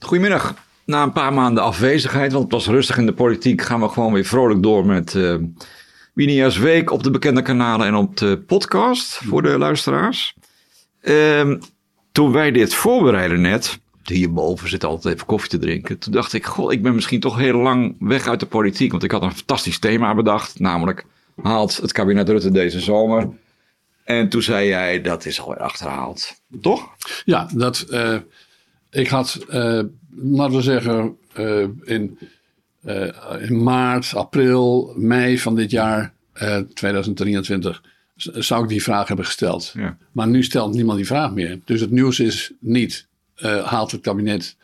Goedemiddag. 0.00 0.54
Na 0.84 1.02
een 1.02 1.12
paar 1.12 1.32
maanden 1.32 1.62
afwezigheid, 1.62 2.32
want 2.32 2.44
het 2.44 2.52
was 2.52 2.66
rustig 2.66 2.98
in 2.98 3.06
de 3.06 3.12
politiek, 3.12 3.62
gaan 3.62 3.80
we 3.80 3.88
gewoon 3.88 4.12
weer 4.12 4.24
vrolijk 4.24 4.62
door 4.62 4.86
met 4.86 5.14
uh, 5.14 5.34
Winia's 6.12 6.58
Week 6.58 6.90
op 6.90 7.02
de 7.02 7.10
bekende 7.10 7.42
kanalen 7.42 7.86
en 7.86 7.94
op 7.94 8.16
de 8.16 8.38
podcast 8.46 9.14
voor 9.14 9.42
de 9.42 9.58
luisteraars. 9.58 10.34
Uh, 11.02 11.54
toen 12.12 12.32
wij 12.32 12.50
dit 12.50 12.74
voorbereiden 12.74 13.40
net, 13.40 13.78
hierboven 14.02 14.68
zit 14.68 14.84
altijd 14.84 15.14
even 15.14 15.26
koffie 15.26 15.50
te 15.50 15.58
drinken. 15.58 15.98
Toen 15.98 16.12
dacht 16.12 16.32
ik, 16.32 16.46
goh, 16.46 16.72
ik 16.72 16.82
ben 16.82 16.94
misschien 16.94 17.20
toch 17.20 17.36
heel 17.36 17.58
lang 17.58 17.96
weg 17.98 18.26
uit 18.26 18.40
de 18.40 18.46
politiek. 18.46 18.90
Want 18.90 19.02
ik 19.02 19.10
had 19.10 19.22
een 19.22 19.36
fantastisch 19.36 19.78
thema 19.78 20.14
bedacht, 20.14 20.60
namelijk 20.60 21.04
haalt 21.42 21.76
het 21.76 21.92
kabinet 21.92 22.28
Rutte 22.28 22.50
deze 22.50 22.80
zomer. 22.80 23.28
En 24.04 24.28
toen 24.28 24.42
zei 24.42 24.68
jij, 24.68 25.00
dat 25.02 25.24
is 25.24 25.40
alweer 25.40 25.60
achterhaald. 25.60 26.34
Toch? 26.60 26.88
Ja, 27.24 27.48
dat, 27.54 27.86
uh, 27.90 28.16
ik 28.96 29.08
had, 29.08 29.38
uh, 29.50 29.82
laten 30.14 30.56
we 30.56 30.62
zeggen, 30.62 31.16
uh, 31.38 31.66
in, 31.84 32.18
in 33.38 33.62
maart, 33.62 34.14
april, 34.14 34.92
mei 34.96 35.38
van 35.38 35.54
dit 35.54 35.70
jaar, 35.70 36.14
2023, 36.74 37.82
zou 38.16 38.62
ik 38.62 38.68
die 38.68 38.82
vraag 38.82 39.08
hebben 39.08 39.26
gesteld. 39.26 39.72
Ja. 39.74 39.96
Maar 40.12 40.28
nu 40.28 40.42
stelt 40.42 40.74
niemand 40.74 40.96
die 40.96 41.06
vraag 41.06 41.32
meer. 41.32 41.60
Dus 41.64 41.80
het 41.80 41.90
nieuws 41.90 42.20
is 42.20 42.52
niet, 42.58 43.06
haalt 43.64 43.90
het 43.90 44.00
kabinet 44.00 44.56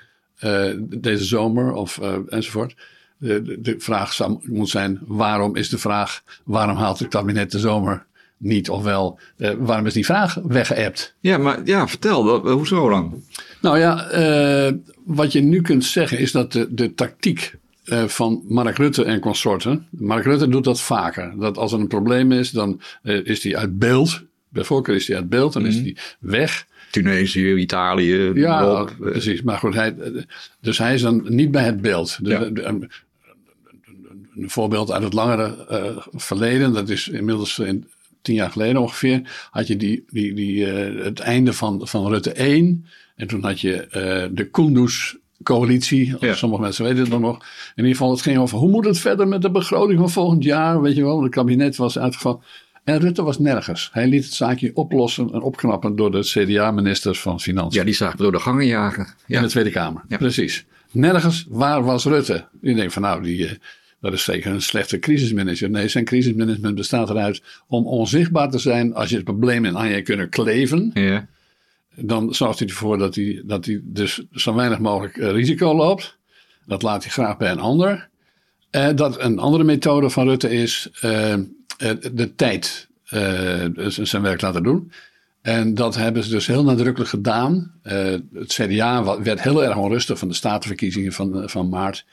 deze 0.78 1.24
zomer 1.24 1.72
of 1.72 1.98
enzovoort. 2.28 2.76
De, 3.16 3.60
de, 3.60 3.74
vraag 3.78 4.12
zou, 4.12 4.38
moet 4.42 4.68
zijn: 4.68 4.98
waarom 5.06 5.56
is 5.56 5.68
de 5.68 5.78
vraag, 5.78 6.22
waarom 6.44 6.76
haalt 6.76 6.98
het 6.98 7.08
kabinet 7.08 7.50
de 7.50 7.58
zomer 7.58 8.06
niet? 8.42 8.70
Ofwel, 8.70 9.18
uh, 9.36 9.50
waarom 9.58 9.86
is 9.86 9.92
die 9.92 10.04
vraag 10.04 10.38
weggeëpt? 10.44 11.14
Ja, 11.20 11.38
maar 11.38 11.60
ja, 11.64 11.88
vertel, 11.88 12.48
hoezo 12.50 12.88
dan? 12.88 13.22
Nou 13.60 13.78
ja, 13.78 14.12
uh, 14.66 14.72
wat 15.04 15.32
je 15.32 15.40
nu 15.40 15.60
kunt 15.60 15.84
zeggen 15.84 16.18
is 16.18 16.32
dat 16.32 16.52
de, 16.52 16.74
de 16.74 16.94
tactiek 16.94 17.54
uh, 17.84 18.04
van 18.04 18.42
Mark 18.48 18.76
Rutte 18.76 19.04
en 19.04 19.20
consorten. 19.20 19.86
Mark 19.90 20.24
Rutte 20.24 20.48
doet 20.48 20.64
dat 20.64 20.80
vaker. 20.80 21.34
Dat 21.38 21.58
als 21.58 21.72
er 21.72 21.80
een 21.80 21.86
probleem 21.86 22.32
is, 22.32 22.50
dan 22.50 22.80
is 23.02 23.42
hij 23.42 23.56
uit 23.56 23.78
beeld. 23.78 24.22
Bij 24.48 24.64
voorkeur 24.64 24.94
is 24.94 25.06
hij 25.06 25.16
uit 25.16 25.28
beeld, 25.28 25.52
dan 25.52 25.62
mm. 25.62 25.68
is 25.68 25.74
hij 25.76 25.96
weg. 26.18 26.66
Tunesië, 26.90 27.54
Italië. 27.54 28.30
Ja, 28.34 28.84
precies. 28.98 29.42
Maar 29.42 29.58
goed, 29.58 29.74
hij, 29.74 29.94
dus 30.60 30.78
hij 30.78 30.94
is 30.94 31.02
dan 31.02 31.24
niet 31.28 31.50
bij 31.50 31.64
het 31.64 31.80
beeld. 31.80 32.18
De, 32.22 32.30
ja. 32.30 32.38
de, 32.38 32.88
een 34.36 34.50
voorbeeld 34.50 34.92
uit 34.92 35.02
het 35.02 35.12
langere 35.12 35.66
uh, 35.70 36.06
verleden, 36.12 36.72
dat 36.72 36.88
is 36.88 37.08
inmiddels 37.08 37.58
in, 37.58 37.88
tien 38.22 38.34
jaar 38.34 38.50
geleden 38.50 38.80
ongeveer, 38.80 39.48
had 39.50 39.66
je 39.66 39.76
die, 39.76 40.04
die, 40.10 40.34
die, 40.34 40.56
uh, 40.56 41.04
het 41.04 41.20
einde 41.20 41.52
van, 41.52 41.80
van 41.88 42.08
Rutte 42.08 42.32
1. 42.32 42.86
En 43.16 43.26
toen 43.26 43.42
had 43.42 43.60
je 43.60 43.86
uh, 43.86 44.36
de 44.36 44.48
Kunduz 44.50 45.14
coalitie. 45.42 46.16
Ja. 46.20 46.34
Sommige 46.34 46.62
mensen 46.62 46.84
weten 46.84 47.00
het 47.00 47.10
dan 47.10 47.20
nog. 47.20 47.36
In 47.74 47.84
ieder 47.84 47.92
geval, 47.92 48.10
het 48.10 48.22
ging 48.22 48.38
over 48.38 48.58
hoe 48.58 48.70
moet 48.70 48.84
het 48.84 48.98
verder 48.98 49.28
met 49.28 49.42
de 49.42 49.50
begroting 49.50 49.98
van 49.98 50.10
volgend 50.10 50.44
jaar. 50.44 50.80
Weet 50.80 50.96
je 50.96 51.02
wel, 51.02 51.22
het 51.22 51.32
kabinet 51.32 51.76
was 51.76 51.98
uitgevallen. 51.98 52.40
En 52.84 52.98
Rutte 52.98 53.22
was 53.22 53.38
nergens. 53.38 53.88
Hij 53.92 54.06
liet 54.06 54.24
het 54.24 54.34
zaakje 54.34 54.70
oplossen 54.74 55.32
en 55.32 55.40
opknappen 55.40 55.96
door 55.96 56.10
de 56.10 56.20
CDA-ministers 56.20 57.20
van 57.20 57.40
Financiën. 57.40 57.80
Ja, 57.80 57.84
die 57.84 57.94
zagen 57.94 58.18
door 58.18 58.32
de 58.32 58.40
gangen 58.40 58.66
jagen. 58.66 59.06
Ja. 59.26 59.36
In 59.36 59.42
de 59.42 59.48
Tweede 59.48 59.70
Kamer, 59.70 60.02
ja. 60.08 60.16
precies. 60.16 60.64
Nergens, 60.90 61.46
waar 61.48 61.84
was 61.84 62.04
Rutte? 62.04 62.44
Je 62.60 62.74
denkt 62.74 62.92
van 62.92 63.02
nou, 63.02 63.22
die, 63.22 63.58
dat 64.02 64.12
is 64.12 64.24
zeker 64.24 64.52
een 64.52 64.62
slechte 64.62 64.98
crisismanager. 64.98 65.70
Nee, 65.70 65.88
zijn 65.88 66.04
crisismanagement 66.04 66.74
bestaat 66.74 67.10
eruit 67.10 67.42
om 67.66 67.86
onzichtbaar 67.86 68.50
te 68.50 68.58
zijn 68.58 68.94
als 68.94 69.08
je 69.08 69.14
het 69.14 69.24
probleem 69.24 69.64
in 69.64 69.78
aan 69.78 69.88
je 69.88 70.02
kunnen 70.02 70.28
kleven. 70.28 70.90
Ja. 70.94 71.26
Dan 71.94 72.34
zorgt 72.34 72.58
hij 72.58 72.68
ervoor 72.68 72.98
dat 72.98 73.14
hij, 73.14 73.42
dat 73.44 73.64
hij 73.64 73.80
dus 73.82 74.22
zo 74.32 74.54
weinig 74.54 74.78
mogelijk 74.78 75.16
eh, 75.16 75.30
risico 75.30 75.74
loopt. 75.74 76.16
Dat 76.66 76.82
laat 76.82 77.02
hij 77.02 77.12
graag 77.12 77.36
bij 77.36 77.50
een 77.50 77.60
ander. 77.60 78.08
Uh, 78.70 78.88
dat 78.94 79.20
een 79.20 79.38
andere 79.38 79.64
methode 79.64 80.10
van 80.10 80.28
Rutte 80.28 80.50
is 80.50 80.88
uh, 81.04 81.34
de 82.12 82.32
tijd 82.36 82.88
zijn 83.86 84.22
werk 84.22 84.40
laten 84.40 84.62
doen. 84.62 84.92
En 85.42 85.74
dat 85.74 85.94
hebben 85.94 86.24
ze 86.24 86.30
dus 86.30 86.46
heel 86.46 86.64
nadrukkelijk 86.64 87.10
gedaan. 87.10 87.72
het 87.82 88.52
CDA 88.52 89.20
werd 89.22 89.42
heel 89.42 89.64
erg 89.64 89.76
onrustig 89.76 90.18
van 90.18 90.28
de 90.28 90.34
statenverkiezingen 90.34 91.12
van, 91.12 91.48
van 91.50 91.68
maart. 91.68 92.04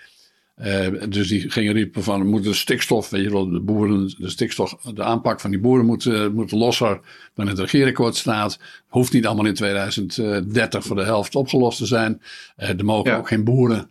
Uh, 0.66 0.88
dus 1.10 1.28
die 1.28 1.52
gingen 1.52 1.74
riepen 1.74 2.04
van, 2.04 2.28
moet 2.28 2.44
de 2.44 2.54
stikstof, 2.54 3.10
weet 3.10 3.24
je 3.24 3.32
wel, 3.32 3.50
de 3.50 3.60
boeren, 3.60 4.14
de 4.18 4.30
stikstof, 4.30 4.78
de 4.94 5.04
aanpak 5.04 5.40
van 5.40 5.52
die 5.52 5.60
boeren 5.60 5.86
moet, 5.86 6.06
uh, 6.06 6.28
moet 6.28 6.52
losser 6.52 7.00
dan 7.34 7.46
in 7.46 7.52
het 7.52 7.60
regeerakkoord 7.60 8.16
staat. 8.16 8.60
Hoeft 8.88 9.14
niet 9.14 9.26
allemaal 9.26 9.46
in 9.46 9.54
2030 9.54 10.84
voor 10.84 10.96
de 10.96 11.04
helft 11.04 11.36
opgelost 11.36 11.78
te 11.78 11.86
zijn. 11.86 12.22
Uh, 12.58 12.70
er 12.70 12.86
mogen 12.86 13.12
ja. 13.12 13.18
ook 13.18 13.28
geen 13.28 13.44
boeren 13.44 13.90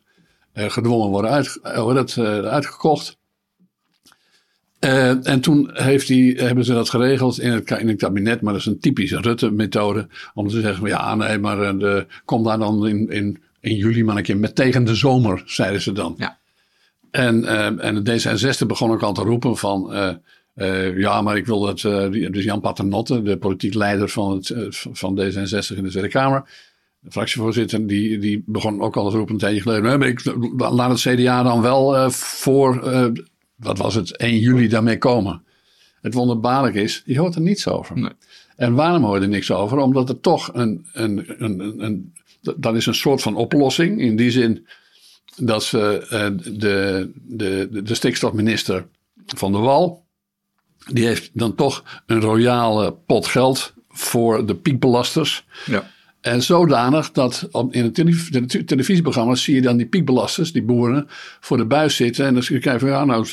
gedwongen 0.55 1.09
worden 1.09 1.31
uit, 1.31 1.61
dat, 1.63 2.19
uitgekocht. 2.45 3.19
en 4.79 5.41
toen 5.41 5.71
heeft 5.73 6.07
die, 6.07 6.35
hebben 6.35 6.65
ze 6.65 6.73
dat 6.73 6.91
geregeld 6.91 7.41
in 7.41 7.53
het, 7.53 7.71
in 7.71 7.89
het 7.89 7.97
kabinet, 7.97 8.41
maar 8.41 8.53
dat 8.53 8.63
is 8.63 8.67
een 8.69 8.81
typische 8.81 9.21
Rutte-methode. 9.21 10.09
Om 10.35 10.49
te 10.49 10.61
zeggen, 10.61 10.89
ja 10.89 11.15
nee, 11.15 11.39
maar 11.39 11.79
de, 11.79 12.07
kom 12.25 12.45
daar 12.45 12.59
dan 12.59 12.87
in, 12.87 13.09
in, 13.11 13.43
in 13.61 13.77
juli 13.77 14.05
maar 14.05 14.17
een 14.17 14.23
keer 14.23 14.37
met 14.37 14.55
tegen 14.55 14.85
de 14.85 14.95
zomer, 14.95 15.43
zeiden 15.47 15.81
ze 15.81 15.93
dan. 15.93 16.15
Ja. 16.19 16.39
En, 17.11 17.43
uh, 17.43 17.85
en 17.85 18.05
de 18.05 18.21
D66 18.21 18.67
begon 18.67 18.91
ook 18.91 19.03
al 19.03 19.13
te 19.13 19.23
roepen 19.23 19.57
van... 19.57 19.95
Uh, 19.95 20.11
uh, 20.57 20.99
ja, 20.99 21.23
maar 21.23 21.37
ik 21.37 21.47
wil 21.47 21.61
dat... 21.61 21.81
dus 22.11 22.45
Jan 22.45 22.61
Paternotte, 22.61 23.23
de 23.23 23.37
politiek 23.37 23.75
leider 23.75 24.09
van, 24.09 24.33
het, 24.37 24.77
van 24.93 25.21
D66 25.21 25.77
in 25.77 25.83
de 25.83 25.91
Tweede 25.91 26.09
Kamer... 26.09 26.67
De 27.01 27.11
fractievoorzitter, 27.11 27.87
die, 27.87 28.19
die 28.19 28.43
begon 28.47 28.81
ook 28.81 28.97
al 28.97 29.11
te 29.11 29.17
roepen 29.17 29.35
een 29.35 29.41
tijdje 29.41 29.61
geleden... 29.61 29.99
maar 29.99 30.09
ik 30.09 30.35
laat 30.57 30.91
het 30.91 31.15
CDA 31.15 31.43
dan 31.43 31.63
wel 31.63 32.11
voor... 32.11 32.91
wat 33.57 33.79
was 33.79 33.95
het? 33.95 34.17
1 34.17 34.39
juli 34.39 34.69
daarmee 34.69 34.99
komen. 34.99 35.43
Het 36.01 36.15
wonderbaarlijk 36.15 36.75
is, 36.75 37.03
je 37.05 37.19
hoort 37.19 37.35
er 37.35 37.41
niets 37.41 37.69
over. 37.69 37.99
Nee. 37.99 38.13
En 38.59 38.75
waarom 38.75 39.05
hoor 39.05 39.17
je 39.17 39.23
er 39.23 39.29
niks 39.29 39.53
over? 39.53 39.79
Omdat 39.79 40.09
er 40.09 40.21
toch 40.21 40.51
een, 40.53 40.87
een, 40.93 41.25
een, 41.27 41.61
een, 41.61 41.85
een... 41.85 42.13
Dat 42.57 42.75
is 42.75 42.87
een 42.87 42.95
soort 42.95 43.23
van 43.23 43.37
oplossing. 43.37 44.01
In 44.01 44.17
die 44.17 44.31
zin 44.31 44.67
dat 45.41 45.65
ze 45.65 46.07
uh, 46.13 46.55
de, 46.59 47.11
de, 47.15 47.69
de 47.83 47.95
stikstofminister 47.95 48.87
van 49.27 49.53
de 49.53 49.59
Wal, 49.59 50.07
die 50.93 51.07
heeft 51.07 51.31
dan 51.33 51.55
toch 51.55 52.03
een 52.07 52.21
royale 52.21 52.93
pot 53.07 53.27
geld 53.27 53.73
voor 53.89 54.47
de 54.47 54.55
piekbelasters. 54.55 55.45
Ja. 55.67 55.91
En 56.21 56.43
zodanig 56.43 57.13
dat 57.13 57.49
in 57.71 57.85
het 57.85 57.95
televisie, 57.95 58.65
televisieprogramma's 58.65 59.43
zie 59.43 59.55
je 59.55 59.63
dan 59.63 59.77
die 59.77 59.87
piekbelasters, 59.87 60.53
die 60.53 60.63
boeren, 60.63 61.07
voor 61.41 61.57
de 61.57 61.65
buis 61.65 61.97
zitten. 61.97 62.27
En 62.27 62.35
dan 62.35 62.43
je 62.47 62.59
kijken 62.59 62.81
van 62.81 62.89
ja, 62.89 63.05
nou, 63.05 63.27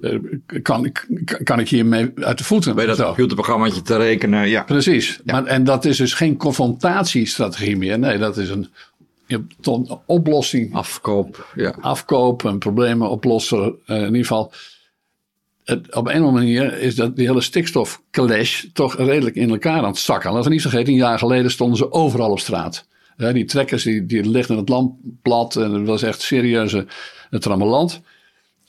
eh, 0.00 0.18
kan, 0.62 0.92
kan 1.42 1.58
ik 1.58 1.68
hiermee 1.68 2.12
uit 2.14 2.38
de 2.38 2.44
voeten? 2.44 2.74
Bij 2.74 2.86
dat 2.86 3.02
computerprogrammaatje 3.02 3.82
te 3.82 3.96
rekenen, 3.96 4.48
ja. 4.48 4.62
Precies. 4.62 5.20
Ja. 5.24 5.32
Maar, 5.32 5.44
en 5.44 5.64
dat 5.64 5.84
is 5.84 5.96
dus 5.96 6.14
geen 6.14 6.36
confrontatiestrategie 6.36 7.76
meer. 7.76 7.98
Nee, 7.98 8.18
dat 8.18 8.36
is 8.36 8.48
een 8.48 8.68
tot 9.60 9.98
oplossing. 10.06 10.74
Afkoop, 10.74 11.52
ja. 11.54 11.74
Afkoop 11.80 12.44
en 12.44 12.58
problemen 12.58 13.10
oplossen. 13.10 13.78
Uh, 13.86 13.96
in 13.96 14.04
ieder 14.04 14.20
geval. 14.20 14.52
Het, 15.64 15.94
op 15.94 16.06
een 16.06 16.22
of 16.22 16.26
andere 16.26 16.32
manier 16.32 16.78
is 16.78 16.94
dat 16.94 17.16
die 17.16 17.26
hele 17.26 17.40
stikstofclash 17.40 18.64
toch 18.72 18.96
redelijk 18.96 19.36
in 19.36 19.50
elkaar 19.50 19.78
aan 19.78 19.84
het 19.84 19.98
zakken. 19.98 20.30
Laten 20.30 20.48
we 20.48 20.52
niet 20.52 20.62
vergeten, 20.62 20.92
een 20.92 20.98
jaar 20.98 21.18
geleden 21.18 21.50
stonden 21.50 21.76
ze 21.76 21.92
overal 21.92 22.30
op 22.30 22.40
straat. 22.40 22.86
die 23.16 23.44
trekkers 23.44 23.82
die, 23.82 24.06
die 24.06 24.30
legden 24.30 24.56
het 24.56 24.68
land 24.68 24.92
plat 25.22 25.56
en 25.56 25.72
het 25.72 25.86
was 25.86 26.02
echt 26.02 26.20
serieuze 26.20 26.86
trammeland. 27.30 28.00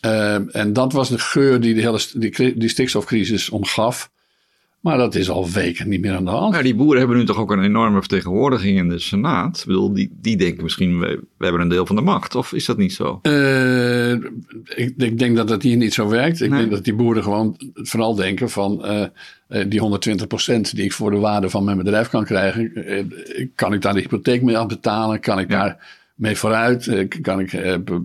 Uh, 0.01 0.55
en 0.55 0.73
dat 0.73 0.93
was 0.93 1.09
de 1.09 1.19
geur 1.19 1.61
die 1.61 1.73
de 1.73 1.81
hele 1.81 1.99
die, 2.13 2.57
die 2.57 2.69
stikstofcrisis 2.69 3.49
omgaf. 3.49 4.11
Maar 4.87 4.97
dat 4.97 5.15
is 5.15 5.29
al 5.29 5.49
weken 5.49 5.89
niet 5.89 6.01
meer 6.01 6.15
aan 6.15 6.25
de 6.25 6.31
hand. 6.31 6.51
Nou, 6.51 6.63
die 6.63 6.75
boeren 6.75 6.99
hebben 6.99 7.17
nu 7.17 7.25
toch 7.25 7.37
ook 7.37 7.51
een 7.51 7.63
enorme 7.63 7.99
vertegenwoordiging 7.99 8.77
in 8.77 8.89
de 8.89 8.99
Senaat. 8.99 9.59
Ik 9.59 9.65
bedoel, 9.65 9.93
die, 9.93 10.17
die 10.21 10.37
denken 10.37 10.63
misschien, 10.63 10.99
we, 10.99 11.23
we 11.37 11.43
hebben 11.43 11.61
een 11.61 11.69
deel 11.69 11.85
van 11.85 11.95
de 11.95 12.01
macht. 12.01 12.35
Of 12.35 12.53
is 12.53 12.65
dat 12.65 12.77
niet 12.77 12.93
zo? 12.93 13.19
Uh, 13.23 14.11
ik, 14.11 14.93
ik, 14.97 15.19
denk 15.19 15.35
dat 15.35 15.47
dat 15.47 15.63
hier 15.63 15.77
niet 15.77 15.93
zo 15.93 16.07
werkt. 16.07 16.41
Ik 16.41 16.49
nee. 16.49 16.59
denk 16.59 16.71
dat 16.71 16.83
die 16.83 16.93
boeren 16.93 17.23
gewoon 17.23 17.59
vooral 17.73 18.15
denken 18.15 18.49
van... 18.49 18.85
Uh, 18.85 19.05
die 19.67 19.79
120 19.79 20.27
procent 20.27 20.75
die 20.75 20.83
ik 20.83 20.93
voor 20.93 21.11
de 21.11 21.17
waarde 21.17 21.49
van 21.49 21.63
mijn 21.63 21.77
bedrijf 21.77 22.09
kan 22.09 22.25
krijgen... 22.25 22.71
kan 23.55 23.73
ik 23.73 23.81
daar 23.81 23.93
de 23.93 23.99
hypotheek 23.99 24.41
mee 24.41 24.57
afbetalen? 24.57 25.19
Kan 25.19 25.39
ik 25.39 25.49
ja. 25.49 25.63
daar 25.63 26.01
mee 26.15 26.37
vooruit? 26.37 27.07
kan 27.21 27.39
ik 27.39 27.53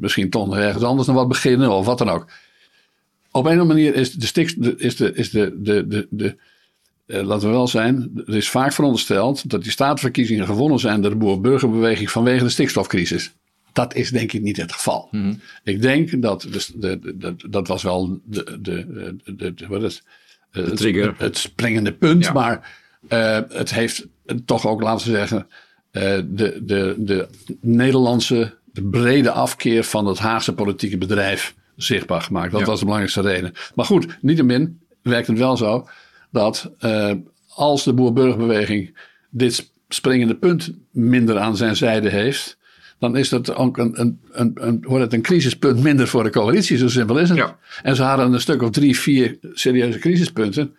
misschien 0.00 0.30
toch 0.30 0.46
nog 0.46 0.56
ergens 0.56 0.84
anders 0.84 1.08
nog 1.08 1.16
wat 1.16 1.28
beginnen? 1.28 1.70
Of 1.70 1.86
wat 1.86 1.98
dan 1.98 2.08
ook. 2.08 2.26
Op 3.30 3.44
een 3.44 3.52
of 3.52 3.60
andere 3.60 3.64
manier 3.64 3.94
is 3.94 4.12
de, 4.12 4.26
stik, 4.26 4.50
is 4.76 4.96
de, 4.96 5.14
is 5.14 5.30
de, 5.30 5.56
de, 5.62 5.86
de, 5.86 6.06
de 6.10 6.36
uh, 7.12 7.22
laten 7.22 7.48
we 7.48 7.54
wel 7.54 7.68
zijn, 7.68 8.10
er 8.26 8.36
is 8.36 8.50
vaak 8.50 8.72
verondersteld 8.72 9.50
dat 9.50 9.62
die 9.62 9.72
staatsverkiezingen 9.72 10.46
gewonnen 10.46 10.78
zijn 10.78 11.00
door 11.00 11.10
de 11.10 11.16
boer-burgerbeweging 11.16 12.10
vanwege 12.10 12.44
de 12.44 12.50
stikstofcrisis. 12.50 13.32
Dat 13.72 13.94
is 13.94 14.10
denk 14.10 14.32
ik 14.32 14.42
niet 14.42 14.56
het 14.56 14.72
geval. 14.72 15.08
Mm 15.10 15.22
-hmm. 15.22 15.40
Ik 15.64 15.82
denk 15.82 16.22
dat, 16.22 16.46
dus 16.50 16.66
de, 16.74 16.98
de, 16.98 17.16
de, 17.16 17.34
dat 17.50 17.68
was 17.68 17.82
wel 17.82 18.20
de, 18.24 18.58
de, 18.60 19.16
de, 19.24 19.54
de, 19.54 19.66
wat 19.66 19.82
is, 19.82 20.02
uh, 20.52 20.64
de 20.64 20.72
trigger. 20.72 21.06
Het, 21.06 21.18
het 21.18 21.38
springende 21.38 21.92
punt, 21.92 22.24
ja. 22.24 22.32
maar 22.32 22.76
uh, 23.08 23.38
het 23.48 23.74
heeft 23.74 24.06
toch 24.44 24.66
ook, 24.66 24.82
laten 24.82 25.06
we 25.06 25.12
zeggen, 25.12 25.46
eh, 25.90 26.20
de, 26.24 26.60
de, 26.62 26.94
de 26.98 27.28
Nederlandse, 27.60 28.54
de 28.72 28.82
brede 28.82 29.30
afkeer 29.30 29.84
van 29.84 30.06
het 30.06 30.18
Haagse 30.18 30.54
politieke 30.54 30.98
bedrijf 30.98 31.54
zichtbaar 31.76 32.22
gemaakt. 32.22 32.52
Dat 32.52 32.60
Ja. 32.60 32.66
was 32.66 32.78
de 32.78 32.84
belangrijkste 32.84 33.22
reden. 33.22 33.52
Maar 33.74 33.84
goed, 33.84 34.06
niettemin 34.20 34.80
werkt 35.02 35.26
het 35.26 35.38
wel 35.38 35.56
zo 35.56 35.88
dat 36.32 36.70
eh, 36.78 37.12
als 37.48 37.84
de 37.84 37.92
boer-burgerbeweging 37.92 38.98
dit 39.30 39.54
sp- 39.54 39.70
springende 39.88 40.34
punt 40.34 40.72
minder 40.90 41.38
aan 41.38 41.56
zijn 41.56 41.76
zijde 41.76 42.08
heeft, 42.08 42.56
dan 42.98 43.16
is 43.16 43.28
dat 43.28 43.54
ook 43.54 43.78
een, 43.78 44.00
een, 44.00 44.20
een, 44.32 44.52
een, 44.54 44.84
wordt 44.86 45.04
het 45.04 45.12
een 45.12 45.22
crisispunt 45.22 45.82
minder 45.82 46.08
voor 46.08 46.22
de 46.22 46.30
coalitie. 46.30 46.76
Zo 46.76 46.88
simpel 46.88 47.18
is 47.18 47.28
het. 47.28 47.38
Ja. 47.38 47.58
En 47.82 47.96
ze 47.96 48.02
hadden 48.02 48.32
een 48.32 48.40
stuk 48.40 48.62
of 48.62 48.70
drie, 48.70 48.98
vier 48.98 49.38
serieuze 49.52 49.98
crisispunten. 49.98 50.76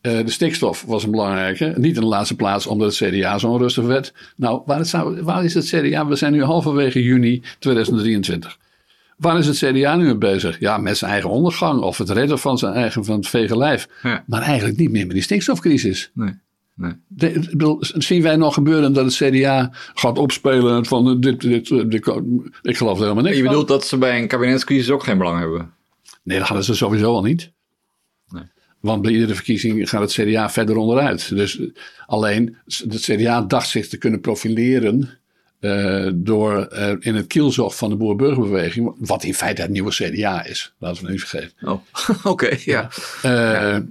Eh, 0.00 0.24
de 0.24 0.30
stikstof 0.30 0.84
was 0.86 1.04
een 1.04 1.10
belangrijke. 1.10 1.72
Niet 1.76 1.94
in 1.94 2.00
de 2.00 2.06
laatste 2.06 2.36
plaats 2.36 2.66
omdat 2.66 2.98
het 2.98 3.10
CDA 3.10 3.38
zo 3.38 3.48
onrustig 3.48 3.84
werd. 3.84 4.12
Nou, 4.36 4.62
waar, 4.66 4.78
het 4.78 4.88
zou, 4.88 5.22
waar 5.22 5.44
is 5.44 5.54
het 5.54 5.64
CDA? 5.64 6.06
We 6.06 6.16
zijn 6.16 6.32
nu 6.32 6.42
halverwege 6.42 7.02
juni 7.02 7.42
2023. 7.58 8.58
Waar 9.22 9.38
is 9.38 9.46
het 9.46 9.56
CDA 9.56 9.96
nu 9.96 10.04
mee 10.04 10.16
bezig? 10.16 10.60
Ja, 10.60 10.78
met 10.78 10.96
zijn 10.98 11.10
eigen 11.10 11.30
ondergang 11.30 11.80
of 11.80 11.98
het 11.98 12.10
redden 12.10 12.38
van 12.38 12.58
zijn 12.58 12.74
eigen 12.74 13.04
van 13.04 13.16
het 13.16 13.28
vege 13.28 13.56
lijf. 13.56 13.88
Ja. 14.02 14.24
Maar 14.26 14.42
eigenlijk 14.42 14.78
niet 14.78 14.90
meer 14.90 15.06
met 15.06 15.14
die 15.14 15.22
stikstofcrisis. 15.22 16.10
Nee. 16.14 16.34
nee. 16.74 16.92
De, 17.06 17.46
bedoel, 17.50 17.76
zien 17.80 18.22
wij 18.22 18.36
nog 18.36 18.54
gebeuren 18.54 18.92
dat 18.92 19.04
het 19.04 19.14
CDA 19.14 19.70
gaat 19.94 20.18
opspelen 20.18 20.86
van 20.86 21.20
dit, 21.20 21.40
dit, 21.40 21.70
eh, 21.70 21.84
dit, 21.86 22.12
ik 22.62 22.76
geloof 22.76 22.96
er 22.96 23.02
helemaal 23.02 23.22
niks 23.22 23.36
Je 23.36 23.42
van. 23.42 23.50
bedoelt 23.50 23.68
dat 23.68 23.86
ze 23.86 23.98
bij 23.98 24.20
een 24.20 24.28
kabinetscrisis 24.28 24.90
ook 24.90 25.02
geen 25.04 25.18
belang 25.18 25.38
hebben? 25.38 25.72
Nee, 26.22 26.38
dat 26.38 26.46
hadden 26.46 26.66
ze 26.66 26.74
sowieso 26.74 27.14
al 27.14 27.22
niet. 27.22 27.52
Nee. 28.28 28.44
Want 28.80 29.02
bij 29.02 29.12
iedere 29.12 29.34
verkiezing 29.34 29.88
gaat 29.88 30.00
het 30.00 30.12
CDA 30.12 30.50
verder 30.50 30.76
onderuit. 30.76 31.28
Dus 31.28 31.58
eh, 31.60 31.66
alleen, 32.06 32.56
het 32.64 33.00
CDA 33.00 33.42
dacht 33.42 33.68
zich 33.68 33.88
te 33.88 33.98
kunnen 33.98 34.20
profileren 34.20 35.18
eh, 35.62 36.08
door 36.14 36.64
eh, 36.64 36.92
in 36.98 37.14
het 37.14 37.26
kielzog 37.26 37.76
van 37.76 37.90
de 37.90 37.96
boer-burgerbeweging, 37.96 38.94
wat 38.98 39.22
in 39.24 39.34
feite 39.34 39.62
het 39.62 39.70
nieuwe 39.70 39.90
CDA 39.90 40.44
is. 40.44 40.72
Laten 40.78 40.96
we 41.04 41.10
het 41.10 41.18
niet 41.18 41.28
vergeten. 41.28 41.52
Oh, 41.68 41.80
oké, 42.32 42.56
ja. 42.64 42.88
Eh, 43.22 43.76
eh, 43.76 43.82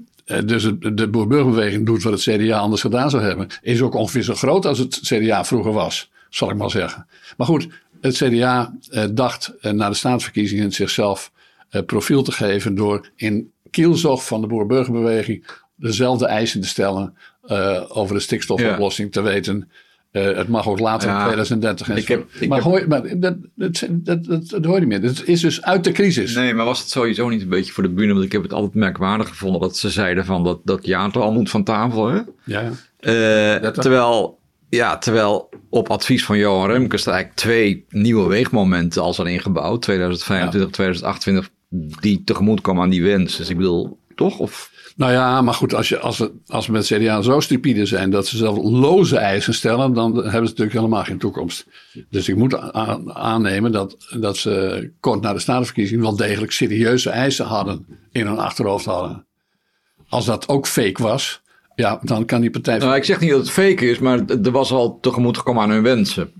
Dus 0.45 0.63
het- 0.63 0.97
de 0.97 1.07
boer-burgerbeweging 1.07 1.85
doet 1.85 2.03
wat 2.03 2.13
het 2.13 2.21
CDA 2.21 2.57
anders 2.57 2.81
gedaan 2.81 3.09
zou 3.09 3.23
hebben. 3.23 3.47
Is 3.61 3.81
ook 3.81 3.93
ongeveer 3.93 4.23
zo 4.23 4.33
groot 4.35 4.65
als 4.65 4.77
het 4.79 4.99
CDA 5.03 5.45
vroeger 5.45 5.73
was, 5.73 6.11
zal 6.29 6.49
ik 6.49 6.57
maar 6.57 6.69
zeggen. 6.69 7.07
Maar 7.37 7.47
goed, 7.47 7.67
het 8.01 8.15
CDA 8.15 8.73
eh, 8.89 9.03
dacht 9.11 9.53
na 9.61 9.89
de 9.89 9.95
staatsverkiezingen 9.95 10.71
zichzelf 10.71 11.31
eh, 11.69 11.81
profiel 11.85 12.23
te 12.23 12.31
geven 12.31 12.75
door 12.75 13.09
in 13.15 13.51
kielzog 13.69 14.25
van 14.25 14.41
de 14.41 14.47
boer-burgerbeweging 14.47 15.45
dezelfde 15.75 16.25
eisen 16.25 16.61
te 16.61 16.67
stellen 16.67 17.15
eh, 17.47 17.83
over 17.87 18.15
de 18.15 18.21
stikstofoplossing. 18.21 19.11
Te 19.11 19.21
weten, 19.21 19.69
eh, 20.11 20.23
het 20.37 20.47
mag 20.47 20.67
ook 20.67 20.79
later 20.79 21.09
in 21.09 21.15
Ja, 21.15 21.23
2030. 21.23 21.87
ik 21.97 22.07
heb- 22.07 22.25
ik 22.39 22.49
maar 22.49 22.57
heb- 22.57 22.67
hoor, 22.67 22.87
maar 22.87 23.19
dat, 23.19 23.35
dat, 23.55 23.87
dat, 23.91 24.25
dat, 24.49 24.65
hoor 24.65 24.79
je 24.79 24.85
niet 24.85 25.01
meer. 25.01 25.09
Het 25.09 25.27
is 25.27 25.41
dus 25.41 25.61
uit 25.61 25.83
de 25.83 25.91
crisis. 25.91 26.35
Nee, 26.35 26.53
maar 26.53 26.65
was 26.65 26.79
het 26.79 26.89
sowieso 26.89 27.29
niet 27.29 27.41
een 27.41 27.49
beetje 27.49 27.71
voor 27.73 27.83
de 27.83 27.89
bühne? 27.89 28.13
Want 28.13 28.25
ik 28.25 28.31
heb 28.31 28.43
het 28.43 28.53
altijd 28.53 28.73
merkwaardig 28.73 29.27
gevonden 29.29 29.61
dat 29.61 29.77
ze 29.77 29.89
zeiden 29.89 30.25
van 30.25 30.43
dat, 30.43 30.59
dat 30.63 30.85
jaartal 30.85 31.31
moet 31.31 31.49
van 31.49 31.63
tafel. 31.63 32.07
Hè? 32.07 32.19
Ja, 32.43 32.69
Eh, 32.99 33.69
terwijl, 33.71 34.39
ja, 34.69 34.97
terwijl 34.97 35.49
op 35.69 35.89
advies 35.89 36.25
van 36.25 36.37
Johan 36.37 36.69
Remkes 36.69 37.05
er 37.05 37.11
eigenlijk 37.11 37.41
twee 37.41 37.85
nieuwe 37.89 38.27
weegmomenten 38.27 39.01
al 39.01 39.13
zijn 39.13 39.27
ingebouwd. 39.27 39.81
2025, 39.81 40.71
2028, 40.71 41.49
die 41.99 42.21
tegemoet 42.25 42.61
komen 42.61 42.83
aan 42.83 42.89
die 42.89 43.03
wens. 43.03 43.37
Dus 43.37 43.49
ik 43.49 43.57
bedoel, 43.57 43.97
toch? 44.15 44.37
Of, 44.39 44.70
Nou 44.95 45.11
ja, 45.11 45.41
maar 45.41 45.53
goed, 45.53 45.73
als, 45.73 45.89
je, 45.89 45.99
als, 45.99 46.17
we, 46.17 46.31
als 46.47 46.65
we 46.67 46.71
met 46.71 46.85
CDA 46.85 47.21
zo 47.21 47.39
stupide 47.39 47.85
zijn 47.85 48.09
dat 48.09 48.27
ze 48.27 48.37
zelf 48.37 48.57
loze 48.57 49.17
eisen 49.17 49.53
stellen, 49.53 49.93
dan 49.93 50.13
hebben 50.13 50.31
ze 50.31 50.39
natuurlijk 50.39 50.73
helemaal 50.73 51.03
geen 51.03 51.17
toekomst. 51.17 51.67
Dus 52.09 52.29
ik 52.29 52.35
moet 52.35 52.57
aan- 52.71 53.13
aannemen 53.13 53.71
dat, 53.71 53.97
dat 54.19 54.37
ze 54.37 54.91
kort 54.99 55.21
na 55.21 55.33
de 55.33 55.39
statenverkiezing 55.39 56.01
wel 56.01 56.15
degelijk 56.15 56.51
serieuze 56.51 57.09
eisen 57.09 57.45
hadden 57.45 57.85
in 58.11 58.25
hun 58.27 58.39
achterhoofd 58.39 58.85
hadden. 58.85 59.25
Als 60.09 60.25
dat 60.25 60.47
ook 60.47 60.67
fake 60.67 61.03
was, 61.03 61.41
ja, 61.75 61.99
dan 62.03 62.25
kan 62.25 62.41
die 62.41 62.49
partij. 62.49 62.77
nou, 62.77 62.95
ik 62.95 63.03
zeg 63.03 63.19
niet 63.19 63.29
dat 63.29 63.39
het 63.39 63.49
fake 63.49 63.89
is, 63.89 63.99
maar 63.99 64.19
er 64.43 64.51
was 64.51 64.71
al 64.71 64.99
tegemoet 65.01 65.37
gekomen 65.37 65.63
aan 65.63 65.69
hun 65.69 65.83
wensen. 65.83 66.31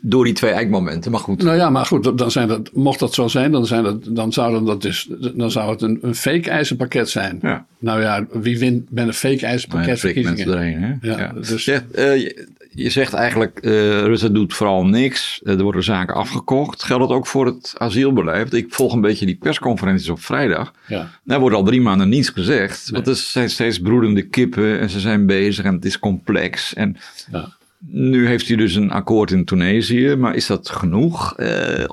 Door 0.00 0.24
die 0.24 0.34
twee 0.34 0.50
eikmomenten. 0.50 1.10
Maar 1.10 1.20
goed. 1.20 1.42
Nou 1.42 1.56
ja, 1.56 1.70
maar 1.70 1.86
goed, 1.86 2.18
dan 2.18 2.30
zijn 2.30 2.48
dat, 2.48 2.70
mocht 2.72 2.98
dat 2.98 3.14
zo 3.14 3.28
zijn, 3.28 3.52
dan, 3.52 3.66
zijn 3.66 3.84
dat, 3.84 4.08
dan, 4.08 4.32
zou, 4.32 4.64
dat 4.64 4.82
dus, 4.82 5.08
dan 5.34 5.50
zou 5.50 5.70
het 5.70 5.82
een, 5.82 5.98
een 6.02 6.14
fake 6.14 6.50
eisenpakket 6.50 7.08
zijn. 7.08 7.38
Ja. 7.42 7.66
Nou 7.78 8.00
ja, 8.00 8.26
wie 8.32 8.58
wint 8.58 8.90
met 8.90 9.06
een 9.06 9.14
fake 9.14 9.64
Nou 9.68 9.86
ja, 9.86 9.96
verkiezingen? 9.96 10.82
Hè? 10.82 11.08
Ja, 11.08 11.32
dus- 11.32 11.66
eh, 11.66 12.30
je, 12.70 12.90
zegt 12.90 13.12
eigenlijk, 13.12 13.58
eh, 13.58 13.70
Rutte 14.00 14.32
doet 14.32 14.54
vooral 14.54 14.86
niks. 14.86 15.40
Eh, 15.42 15.56
er 15.56 15.62
worden 15.62 15.82
zaken 15.84 16.14
afgekocht. 16.14 16.82
Geldt 16.82 17.08
dat 17.08 17.16
ook 17.16 17.26
voor 17.26 17.46
het 17.46 17.74
asielbeleid? 17.76 18.52
Ik 18.52 18.74
volg 18.74 18.92
een 18.92 19.00
beetje 19.00 19.26
die 19.26 19.36
persconferenties 19.36 20.08
op 20.08 20.20
vrijdag. 20.20 20.72
Ja. 20.86 21.10
Daar 21.24 21.40
wordt 21.40 21.56
al 21.56 21.64
drie 21.64 21.80
maanden 21.80 22.08
niets 22.08 22.28
gezegd. 22.28 22.90
Want 22.90 23.06
er 23.06 23.16
zijn 23.16 23.50
steeds 23.50 23.78
broedende 23.80 24.22
kippen 24.22 24.78
en 24.80 24.90
ze 24.90 25.00
zijn 25.00 25.26
bezig 25.26 25.64
en 25.64 25.74
het 25.74 25.84
is 25.84 25.98
complex. 25.98 26.74
En 26.74 26.96
Ja. 27.30 27.48
nu 27.78 28.26
heeft 28.26 28.48
hij 28.48 28.56
dus 28.56 28.74
een 28.74 28.90
akkoord 28.90 29.30
in 29.30 29.44
Tunesië. 29.44 30.14
Maar 30.16 30.34
is 30.34 30.46
dat 30.46 30.68
genoeg? 30.70 31.36
Eh, 31.36 31.84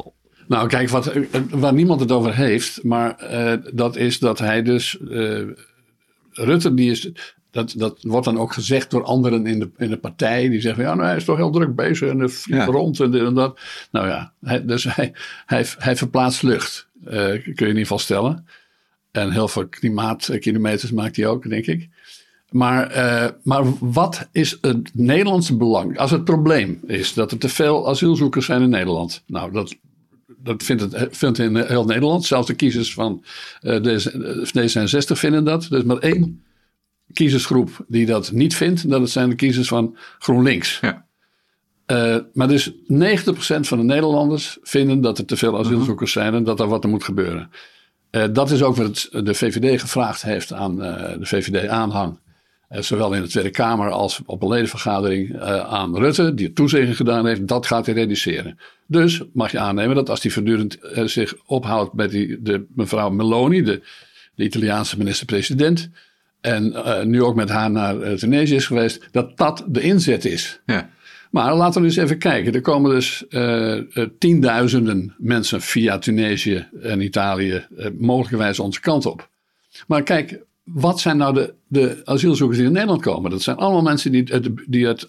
Nou, 0.47 0.67
kijk, 0.67 0.89
wat, 0.89 1.11
waar 1.49 1.73
niemand 1.73 1.99
het 1.99 2.11
over 2.11 2.35
heeft, 2.35 2.83
maar 2.83 3.15
dat 3.73 3.95
is 3.95 4.19
dat 4.19 4.39
hij 4.39 4.61
dus. 4.63 4.97
Rutte, 6.31 6.73
die 6.73 6.91
is. 6.91 7.09
Dat, 7.57 7.73
dat 7.77 7.97
wordt 8.01 8.25
dan 8.25 8.37
ook 8.39 8.53
gezegd 8.53 8.91
door 8.91 9.03
anderen 9.03 9.45
in 9.47 9.59
de, 9.59 9.69
in 9.77 9.89
de 9.89 9.97
partij. 9.97 10.49
Die 10.49 10.61
zeggen: 10.61 10.83
Ja, 10.83 10.93
nou, 10.93 11.07
hij 11.07 11.15
is 11.17 11.23
toch 11.25 11.37
heel 11.37 11.51
druk 11.51 11.75
bezig 11.75 12.09
en 12.09 12.19
hij 12.19 12.27
vliegt 12.29 12.59
Ja. 12.65 12.65
rond 12.71 12.99
en 12.99 13.11
dit 13.11 13.21
en 13.21 13.33
dat. 13.33 13.59
Nou 13.91 14.07
ja, 14.07 14.31
hij, 14.41 14.65
dus 14.65 14.83
hij, 14.83 15.13
hij, 15.45 15.65
hij 15.77 15.95
verplaatst 15.95 16.43
lucht. 16.43 16.87
eh, 17.05 17.13
kun 17.15 17.33
je 17.43 17.53
in 17.55 17.67
ieder 17.67 17.77
geval 17.81 17.99
stellen. 17.99 18.45
En 19.11 19.31
heel 19.31 19.47
veel 19.47 19.67
klimaatkilometers 19.67 20.91
maakt 20.91 21.15
hij 21.15 21.27
ook, 21.27 21.49
denk 21.49 21.65
ik. 21.65 21.89
Maar, 22.49 22.87
eh, 22.91 23.29
maar 23.43 23.63
wat 23.79 24.27
is 24.31 24.57
het 24.61 24.89
Nederlandse 24.93 25.57
belang? 25.57 25.97
Als 25.97 26.11
het 26.11 26.23
probleem 26.23 26.79
is 26.87 27.13
dat 27.13 27.31
er 27.31 27.37
te 27.37 27.49
veel 27.49 27.89
asielzoekers 27.89 28.45
zijn 28.45 28.61
in 28.61 28.69
Nederland. 28.69 29.23
Nou, 29.27 29.51
dat, 29.51 29.75
dat 30.43 30.63
vindt, 30.63 30.81
het, 30.81 31.17
vindt 31.17 31.39
in 31.39 31.55
heel 31.55 31.85
Nederland. 31.85 32.25
Zelfs 32.25 32.47
de 32.47 32.53
kiezers 32.53 32.93
van 32.93 33.23
eh, 33.61 33.81
de 33.81 34.41
D66 34.59 35.11
vinden 35.17 35.43
dat. 35.43 35.65
Er 35.65 35.77
is 35.77 35.83
maar 35.83 35.97
één 35.97 36.41
kiezersgroep 37.13 37.85
die 37.87 38.05
dat 38.05 38.31
niet 38.31 38.55
vindt. 38.55 38.89
Dat 38.89 39.09
zijn 39.09 39.29
de 39.29 39.35
kiezers 39.35 39.67
van 39.67 39.97
GroenLinks. 40.19 40.79
ja. 40.81 41.05
Eh, 41.85 42.17
maar 42.33 42.47
dus 42.47 42.71
90% 42.87 43.67
van 43.67 43.77
de 43.77 43.83
Nederlanders 43.83 44.57
vinden 44.61 45.01
dat 45.01 45.17
er 45.17 45.25
te 45.25 45.37
veel 45.37 45.59
asielzoekers 45.59 46.11
zijn 46.11 46.33
en 46.33 46.43
dat 46.43 46.59
er 46.59 46.67
wat 46.67 46.83
er 46.83 46.89
moet 46.89 47.03
gebeuren. 47.03 47.49
Eh, 48.09 48.23
dat 48.31 48.51
is 48.51 48.63
ook 48.63 48.75
wat 48.75 48.85
het- 49.11 49.25
de 49.25 49.33
VVD 49.33 49.81
gevraagd 49.81 50.21
heeft 50.21 50.53
aan 50.53 50.83
eh, 50.83 51.19
de 51.19 51.25
VVD-aanhang. 51.25 52.19
Zowel 52.69 53.13
in 53.13 53.21
de 53.21 53.27
Tweede 53.27 53.49
Kamer 53.49 53.89
als 53.91 54.21
op 54.25 54.41
een 54.41 54.47
ledenvergadering 54.47 55.39
aan 55.41 55.97
Rutte, 55.97 56.33
die 56.33 56.45
het 56.45 56.55
toezegging 56.55 56.95
gedaan 56.95 57.25
heeft, 57.25 57.47
dat 57.47 57.65
gaat 57.65 57.85
hij 57.85 57.95
reduceren. 57.95 58.59
Dus 58.87 59.21
mag 59.33 59.51
je 59.51 59.59
aannemen 59.59 59.95
dat 59.95 60.09
als 60.09 60.21
hij 60.21 60.31
voortdurend 60.31 60.77
zich 61.05 61.35
ophoudt 61.45 61.93
bij 61.93 62.07
die, 62.07 62.41
de, 62.41 62.65
mevrouw 62.75 63.09
Meloni, 63.09 63.61
de, 63.63 63.81
de 64.35 64.43
Italiaanse 64.43 64.97
minister-president, 64.97 65.89
en 66.41 66.73
eh, 66.73 67.03
nu 67.03 67.23
ook 67.23 67.35
met 67.35 67.49
haar 67.49 67.71
naar 67.71 68.01
eh, 68.01 68.13
Tunesië 68.13 68.55
is 68.55 68.65
geweest, 68.65 69.07
dat 69.11 69.37
dat 69.37 69.63
de 69.67 69.81
inzet 69.81 70.25
is. 70.25 70.59
ja. 70.65 70.89
Maar 71.31 71.55
laten 71.55 71.81
we 71.81 71.87
eens 71.87 71.97
even 71.97 72.17
kijken. 72.17 72.53
Er 72.53 72.61
komen 72.61 72.91
dus 72.91 73.27
eh, 73.27 73.79
tienduizenden 74.19 75.15
mensen 75.17 75.61
via 75.61 75.97
Tunesië 75.97 76.67
en 76.81 77.01
Italië 77.01 77.65
mogelijkerwijs 77.97 78.59
onze 78.59 78.79
kant 78.79 79.05
op. 79.05 79.29
Maar 79.87 80.03
kijk, 80.03 80.39
wat 80.63 80.99
zijn 80.99 81.17
nou 81.17 81.33
de, 81.33 81.53
de 81.67 82.01
asielzoekers 82.03 82.57
die 82.57 82.67
in 82.67 82.73
Nederland 82.73 83.01
komen? 83.01 83.31
Dat 83.31 83.41
zijn 83.41 83.57
allemaal 83.57 83.81
mensen 83.81 84.11
die 84.11 84.33
uit, 84.33 84.49
die 84.67 84.87
uit 84.87 85.07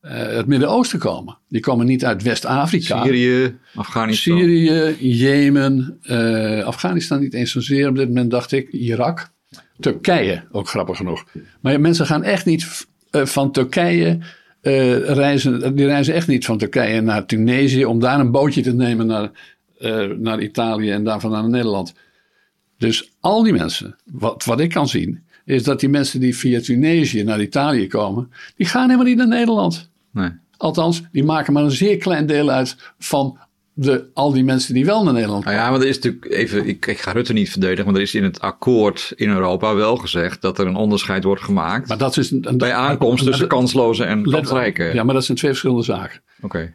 het 0.00 0.46
Midden-Oosten 0.46 0.98
komen. 0.98 1.38
Die 1.48 1.60
komen 1.60 1.86
niet 1.86 2.04
uit 2.04 2.22
West-Afrika. 2.22 3.02
Syrië, 3.02 3.58
Afghanistan. 3.74 4.38
Syrië, 4.38 4.96
Jemen, 4.98 5.98
Afghanistan 6.64 7.20
niet 7.20 7.34
eens 7.34 7.50
zozeer. 7.50 7.88
Op 7.88 7.96
dit 7.96 8.08
moment 8.08 8.30
dacht 8.30 8.52
ik 8.52 8.68
Irak. 8.68 9.31
Turkije, 9.82 10.42
ook 10.50 10.68
grappig 10.68 10.96
genoeg. 10.96 11.24
Maar 11.60 11.80
mensen 11.80 12.06
gaan 12.06 12.22
echt 12.22 12.46
niet 12.46 12.86
eh, 13.10 13.24
van 13.24 13.52
Turkije 13.52 14.18
eh, 14.60 14.98
reizen. 14.98 15.76
Die 15.76 15.86
reizen 15.86 16.14
echt 16.14 16.28
niet 16.28 16.44
van 16.44 16.58
Turkije 16.58 17.00
naar 17.00 17.26
Tunesië 17.26 17.84
om 17.84 18.00
daar 18.00 18.20
een 18.20 18.30
bootje 18.30 18.62
te 18.62 18.74
nemen 18.74 19.06
naar, 19.06 19.30
eh, 19.78 20.06
naar 20.06 20.40
Italië 20.40 20.90
en 20.90 21.04
daarvan 21.04 21.30
naar 21.30 21.48
Nederland. 21.48 21.94
Dus 22.78 23.12
al 23.20 23.42
die 23.42 23.52
mensen, 23.52 23.96
wat, 24.04 24.44
wat 24.44 24.60
ik 24.60 24.70
kan 24.70 24.88
zien, 24.88 25.22
is 25.44 25.62
dat 25.62 25.80
die 25.80 25.88
mensen 25.88 26.20
die 26.20 26.36
via 26.36 26.60
Tunesië 26.60 27.22
naar 27.22 27.40
Italië 27.40 27.86
komen, 27.86 28.30
die 28.56 28.66
gaan 28.66 28.84
helemaal 28.84 29.06
niet 29.06 29.16
naar 29.16 29.28
Nederland. 29.28 29.90
Nee. 30.10 30.30
Althans, 30.56 31.02
die 31.12 31.24
maken 31.24 31.52
maar 31.52 31.64
een 31.64 31.70
zeer 31.70 31.96
klein 31.96 32.26
deel 32.26 32.50
uit 32.50 32.76
van 32.98 33.38
de, 33.74 34.04
al 34.14 34.32
die 34.32 34.44
mensen 34.44 34.74
die 34.74 34.84
wel 34.84 35.04
naar 35.04 35.12
Nederland 35.12 35.44
Nou 35.44 35.56
ja, 35.56 35.70
maar 35.70 35.80
er 35.80 35.86
is 35.86 35.94
natuurlijk 35.94 36.26
even, 36.32 36.66
ik, 36.66 36.86
ik 36.86 36.98
ga 36.98 37.12
Rutte 37.12 37.32
niet 37.32 37.50
verdedigen, 37.50 37.84
maar 37.84 37.94
er 37.94 38.00
is 38.00 38.14
in 38.14 38.24
het 38.24 38.40
akkoord 38.40 39.12
in 39.16 39.28
Europa 39.30 39.74
wel 39.74 39.96
gezegd 39.96 40.40
dat 40.42 40.58
er 40.58 40.66
een 40.66 40.76
onderscheid 40.76 41.24
wordt 41.24 41.42
gemaakt 41.42 41.88
Maar 41.88 41.98
dat 41.98 42.16
is 42.16 42.30
een, 42.30 42.48
een- 42.48 42.58
bij 42.58 42.72
aankomst 42.74 43.24
tussen 43.24 43.48
kansloze 43.48 44.04
en 44.04 44.22
kansrijke. 44.30 44.84
Ja, 44.94 45.02
maar 45.04 45.14
dat 45.14 45.24
zijn 45.24 45.38
twee 45.38 45.50
verschillende 45.50 45.84
zaken. 45.84 46.20
Oké. 46.40 46.72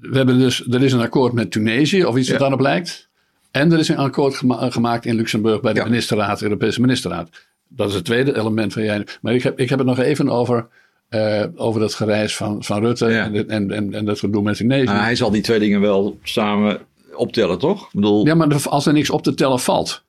We 0.00 0.16
hebben 0.16 0.38
dus, 0.38 0.66
er 0.70 0.82
is 0.82 0.92
een 0.92 1.00
akkoord 1.00 1.32
met 1.32 1.50
Tunesië, 1.50 2.04
of 2.04 2.16
iets 2.16 2.26
Ja. 2.26 2.32
wat 2.32 2.40
daarop 2.40 2.60
lijkt. 2.60 3.08
En 3.50 3.72
er 3.72 3.78
is 3.78 3.88
een 3.88 3.96
akkoord 3.96 4.34
gema- 4.36 4.70
gemaakt 4.70 5.04
in 5.06 5.14
Luxemburg 5.14 5.60
bij 5.60 5.72
de 5.72 5.78
Ja. 5.78 5.84
ministerraad, 5.84 6.42
Europese 6.42 6.80
ministerraad. 6.80 7.28
Dat 7.68 7.88
is 7.88 7.94
het 7.94 8.04
tweede 8.04 8.36
element 8.38 8.72
van 8.72 8.82
jij. 8.82 9.06
Maar 9.20 9.34
ik 9.34 9.42
heb, 9.42 9.58
ik 9.58 9.68
heb 9.68 9.78
het 9.78 9.86
nog 9.88 9.98
even 9.98 10.28
over, 10.28 10.66
eh, 11.08 11.44
over 11.54 11.80
dat 11.80 11.94
gereis 11.94 12.36
van, 12.36 12.64
van 12.64 12.80
Rutte 12.80 13.06
Ja. 13.06 13.24
en, 13.24 13.48
en, 13.48 13.70
en, 13.70 13.94
en 13.94 14.04
dat 14.04 14.18
gedoe 14.18 14.42
met 14.42 14.56
Tunesië. 14.56 14.84
Maar 14.84 15.02
hij 15.02 15.16
zal 15.16 15.30
die 15.30 15.42
twee 15.42 15.58
dingen 15.58 15.80
wel 15.80 16.18
samen 16.22 16.78
optellen, 17.14 17.58
toch? 17.58 17.82
Ik 17.86 17.92
bedoel, 17.92 18.26
Ja, 18.26 18.34
maar 18.34 18.68
als 18.68 18.86
er 18.86 18.92
niks 18.92 19.10
op 19.10 19.22
te 19.22 19.34
tellen 19.34 19.60
valt. 19.60 20.04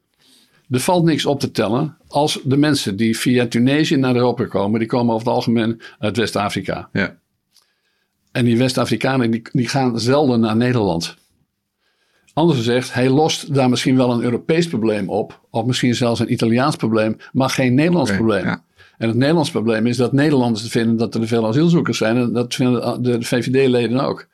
Er 0.70 0.80
valt 0.80 1.04
niks 1.04 1.26
op 1.26 1.40
te 1.40 1.52
tellen 1.52 1.98
als 2.08 2.40
de 2.44 2.58
mensen 2.58 2.96
die 2.96 3.18
via 3.18 3.48
Tunesië 3.48 3.96
naar 3.96 4.16
Europa 4.16 4.46
komen, 4.46 4.80
die 4.80 4.88
komen 4.88 5.14
over 5.14 5.28
het 5.28 5.36
algemeen 5.36 5.82
uit 6.00 6.18
West-Afrika. 6.18 6.90
ja. 6.94 7.18
En 8.32 8.46
die 8.46 8.58
West-Afrikanen 8.58 9.32
die, 9.32 9.42
die 9.52 9.68
gaan 9.68 10.00
zelden 10.00 10.40
naar 10.40 10.56
Nederland. 10.56 11.16
Anders 12.34 12.58
gezegd, 12.58 12.94
hij 12.94 13.10
lost 13.10 13.54
daar 13.54 13.70
misschien 13.70 13.98
wel 13.98 14.12
een 14.12 14.22
Europees 14.24 14.68
probleem 14.68 15.10
op. 15.10 15.42
Of 15.50 15.66
misschien 15.66 15.96
zelfs 15.96 16.20
een 16.20 16.32
Italiaans 16.32 16.76
probleem, 16.76 17.18
maar 17.32 17.50
geen 17.50 17.74
Nederlands 17.74 18.12
probleem. 18.16 18.46
ja. 18.46 18.64
En 18.98 19.08
het 19.08 19.18
Nederlands 19.18 19.52
probleem 19.52 19.88
is 19.88 19.98
dat 19.98 20.12
Nederlanders 20.12 20.68
vinden 20.68 20.98
dat 20.98 21.16
er 21.16 21.28
veel 21.28 21.48
asielzoekers 21.48 21.98
zijn. 21.98 22.18
En 22.18 22.34
dat 22.34 22.56
vinden 22.56 23.02
de 23.04 23.22
VVD-leden 23.22 24.00
ook. 24.00 24.28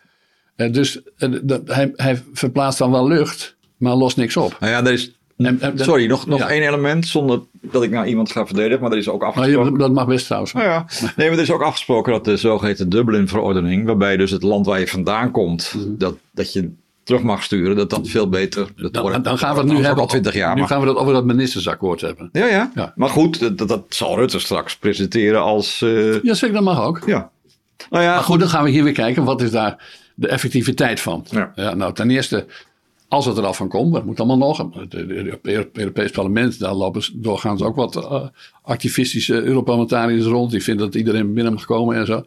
Eh, 0.55 0.71
dus 0.71 1.01
eh, 1.17 1.29
dat, 1.43 1.61
hij, 1.65 1.91
hij 1.95 2.21
verplaatst 2.33 2.79
dan 2.79 2.91
wel 2.91 3.07
lucht, 3.07 3.55
maar 3.77 3.95
lost 3.95 4.17
niks 4.17 4.37
op. 4.37 4.57
Nou 4.59 4.71
ja, 4.71 4.85
er 4.85 4.91
is. 4.91 5.11
En- 5.37 5.61
en- 5.61 5.79
sorry, 5.79 6.05
nog, 6.05 6.27
nog 6.27 6.39
ja. 6.39 6.49
één 6.49 6.61
element 6.67 7.07
zonder 7.07 7.41
dat 7.61 7.83
ik 7.83 7.89
nou 7.89 8.05
iemand 8.05 8.31
ga 8.31 8.45
verdedigen, 8.45 8.81
maar 8.81 8.91
er 8.91 8.97
is 8.97 9.09
ook 9.09 9.19
Maar 9.21 9.29
afgesproken. 9.29 9.71
je- 9.71 9.77
dat 9.77 9.91
mag 9.91 10.07
best 10.07 10.25
trouwens. 10.25 10.53
Nou 10.53 10.65
ja, 10.65 10.85
nee, 11.15 11.27
maar 11.29 11.37
er 11.37 11.43
is 11.43 11.51
ook 11.51 11.61
afgesproken 11.61 12.11
dat 12.11 12.25
de 12.25 12.37
zogeheten 12.37 12.89
Dublin-verordening, 12.89 13.85
waarbij 13.85 14.17
dus 14.17 14.31
het 14.31 14.43
land 14.43 14.65
waar 14.65 14.79
je 14.79 14.87
vandaan 14.87 15.31
komt, 15.31 15.75
dat, 15.87 16.15
dat 16.31 16.53
je 16.53 16.71
terug 17.03 17.21
mag 17.21 17.43
sturen, 17.43 17.75
dat 17.75 17.89
dat 17.89 18.07
veel 18.07 18.29
beter. 18.29 18.67
Dat. 18.75 18.93
Dan, 18.93 19.03
gaan 19.03 19.21
we 19.21 19.45
het 19.45 19.55
dat 19.55 19.77
nu 19.77 19.83
hebben. 19.83 20.03
al 20.03 20.07
20 20.09 20.33
jaar. 20.33 20.53
nu 20.53 20.59
maar- 20.59 20.69
gaan 20.69 20.81
we 20.81 20.87
het 20.87 20.97
over 20.97 21.13
dat 21.13 21.25
ministersakkoord 21.25 22.01
hebben. 22.01 22.29
ja, 22.31 22.45
ja, 22.45 22.71
Ja. 22.75 22.93
Maar 22.95 23.09
goed, 23.09 23.39
dat, 23.39 23.57
dat, 23.57 23.67
dat 23.67 23.83
zal 23.89 24.15
Rutte 24.17 24.39
straks 24.39 24.77
presenteren 24.77 25.41
als. 25.41 25.81
eh, 25.81 26.21
Ja, 26.23 26.33
zeker, 26.33 26.55
dat 26.55 26.63
mag 26.63 26.83
ook. 26.85 27.01
ja. 27.05 27.31
Nou 27.89 28.03
ja, 28.03 28.13
Maar 28.13 28.23
goed, 28.23 28.39
dan 28.39 28.49
gaan 28.49 28.63
we 28.63 28.69
hier 28.69 28.83
weer 28.83 28.93
kijken. 28.93 29.23
Wat 29.23 29.41
is 29.41 29.51
daar 29.51 29.83
de 30.15 30.27
effectiviteit 30.27 30.99
van? 30.99 31.25
Ja. 31.55 31.73
nou, 31.73 31.93
ten 31.93 32.09
eerste, 32.11 32.45
als 33.07 33.25
het 33.25 33.37
er 33.37 33.45
af 33.45 33.57
van 33.57 33.67
komt, 33.67 33.93
dat 33.93 34.05
moet 34.05 34.19
allemaal 34.19 34.37
nog. 34.37 34.57
Het 34.79 34.93
Europees 35.73 36.11
Parlement, 36.11 36.59
daar 36.59 36.73
lopen 36.73 37.01
doorgaans 37.13 37.61
ook 37.61 37.75
wat 37.75 37.95
eh, 37.95 38.21
activistische 38.61 39.41
Europarlementariërs 39.41 40.25
rond. 40.25 40.51
Die 40.51 40.63
vinden 40.63 40.85
dat 40.85 40.95
iedereen 40.95 41.33
binnen 41.33 41.53
mag 41.53 41.65
komen 41.65 41.95
en 41.97 42.05
zo. 42.05 42.25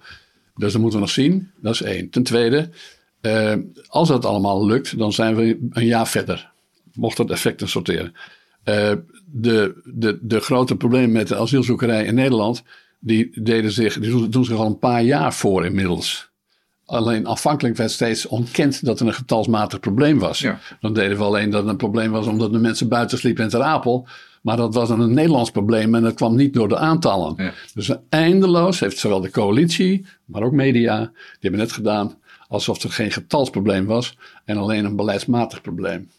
Dus 0.57 0.73
dat 0.73 0.81
moeten 0.81 0.99
we 0.99 1.05
nog 1.05 1.15
zien. 1.15 1.51
Dat 1.61 1.75
is 1.75 1.83
één. 1.83 2.11
Ten 2.11 2.23
tweede, 2.23 2.69
eh, 3.27 3.59
als 3.87 4.09
dat 4.09 4.25
allemaal 4.25 4.67
lukt, 4.67 4.99
dan 4.99 5.13
zijn 5.13 5.37
we 5.37 5.59
een 5.71 5.87
jaar 5.87 6.09
verder. 6.09 6.51
Mocht 6.95 7.17
dat 7.17 7.31
effecten 7.31 7.69
sorteren. 7.69 8.15
Eh, 8.63 8.93
de, 9.25 9.81
de, 9.85 10.19
de 10.23 10.41
grote 10.41 10.77
problemen 10.77 11.13
met 11.13 11.29
de 11.29 11.37
asielzoekerij 11.37 12.05
in 12.05 12.15
Nederland, 12.15 12.63
die, 12.99 13.43
deden 13.43 13.73
zich, 13.73 13.99
die 13.99 14.29
doen, 14.29 14.45
zich 14.45 14.57
al 14.57 14.67
een 14.67 14.79
paar 14.79 15.03
jaar 15.03 15.35
voor 15.35 15.65
inmiddels. 15.65 16.29
Alleen 16.85 17.27
afhankelijk 17.27 17.77
werd 17.77 17.91
steeds 17.91 18.27
ontkend 18.27 18.85
dat 18.85 19.01
er 19.01 19.07
een 19.07 19.15
getalsmatig 19.15 19.81
probleem 19.81 20.19
was. 20.19 20.39
Ja. 20.39 20.59
Dan 20.81 20.93
deden 20.93 21.17
we 21.17 21.25
alleen 21.25 21.51
dat 21.51 21.61
het 21.61 21.71
een 21.71 21.77
probleem 21.77 22.11
was 22.11 22.27
omdat 22.27 22.53
de 22.53 22.59
mensen 22.59 22.89
buiten 22.89 23.19
sliepen 23.19 23.45
in 23.45 23.51
Ter 23.51 23.63
Apel. 23.63 24.09
Maar 24.43 24.57
dat 24.57 24.75
was 24.75 24.91
een 24.91 25.15
Nederlands 25.15 25.51
probleem 25.51 25.95
en 25.95 26.03
dat 26.03 26.15
kwam 26.15 26.37
niet 26.37 26.55
door 26.55 26.69
de 26.69 26.77
aantallen. 26.77 27.35
Ja. 27.37 27.53
Dus 27.75 27.91
eindeloos 28.09 28.81
heeft 28.81 28.99
zowel 28.99 29.21
de 29.21 29.31
coalitie, 29.31 30.07
maar 30.25 30.43
ook 30.43 30.53
media, 30.53 30.99
die 30.99 31.11
hebben 31.41 31.61
net 31.61 31.73
gedaan 31.73 32.19
alsof 32.49 32.83
er 32.83 32.91
geen 32.91 33.11
getalsprobleem 33.13 33.87
was 33.87 34.19
en 34.45 34.57
alleen 34.57 34.85
een 34.85 34.97
beleidsmatig 34.97 35.61
probleem. 35.61 36.11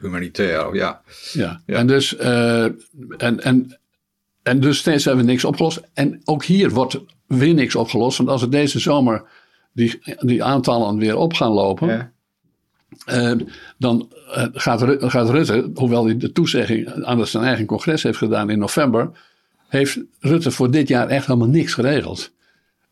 humanitair, 0.00 0.74
ja. 0.74 1.02
Ja. 1.32 1.60
Ja. 1.66 1.76
En, 1.76 1.86
dus, 1.86 2.16
eh, 2.16 2.64
en, 2.64 3.40
en, 3.42 3.78
en 4.42 4.60
dus 4.60 4.78
steeds 4.78 5.04
hebben 5.04 5.24
we 5.24 5.30
niks 5.30 5.44
opgelost. 5.44 5.80
En 5.94 6.20
ook 6.24 6.44
hier 6.44 6.70
wordt 6.70 6.98
weer 7.26 7.54
niks 7.54 7.74
opgelost. 7.74 8.16
Want 8.18 8.28
als 8.28 8.42
er 8.42 8.50
deze 8.50 8.78
zomer 8.78 9.22
die, 9.72 10.02
die 10.18 10.44
aantallen 10.44 10.98
weer 10.98 11.16
op 11.16 11.32
gaan 11.34 11.52
lopen. 11.52 11.88
Ja. 11.88 12.12
eh, 13.04 13.46
dan 13.78 14.12
eh, 14.32 14.46
gaat, 14.52 14.82
Ru- 14.82 15.08
gaat 15.08 15.30
Rutte, 15.30 15.70
hoewel 15.74 16.04
hij 16.04 16.16
de 16.16 16.32
toezegging 16.32 17.04
aan 17.04 17.26
zijn 17.26 17.44
eigen 17.44 17.66
congres 17.66 18.02
heeft 18.02 18.18
gedaan 18.18 18.50
in 18.50 18.58
november. 18.58 19.10
Heeft 19.68 19.98
Rutte 20.20 20.50
voor 20.50 20.70
dit 20.70 20.88
jaar 20.88 21.08
echt 21.08 21.26
helemaal 21.26 21.48
niks 21.48 21.74
geregeld. 21.74 22.32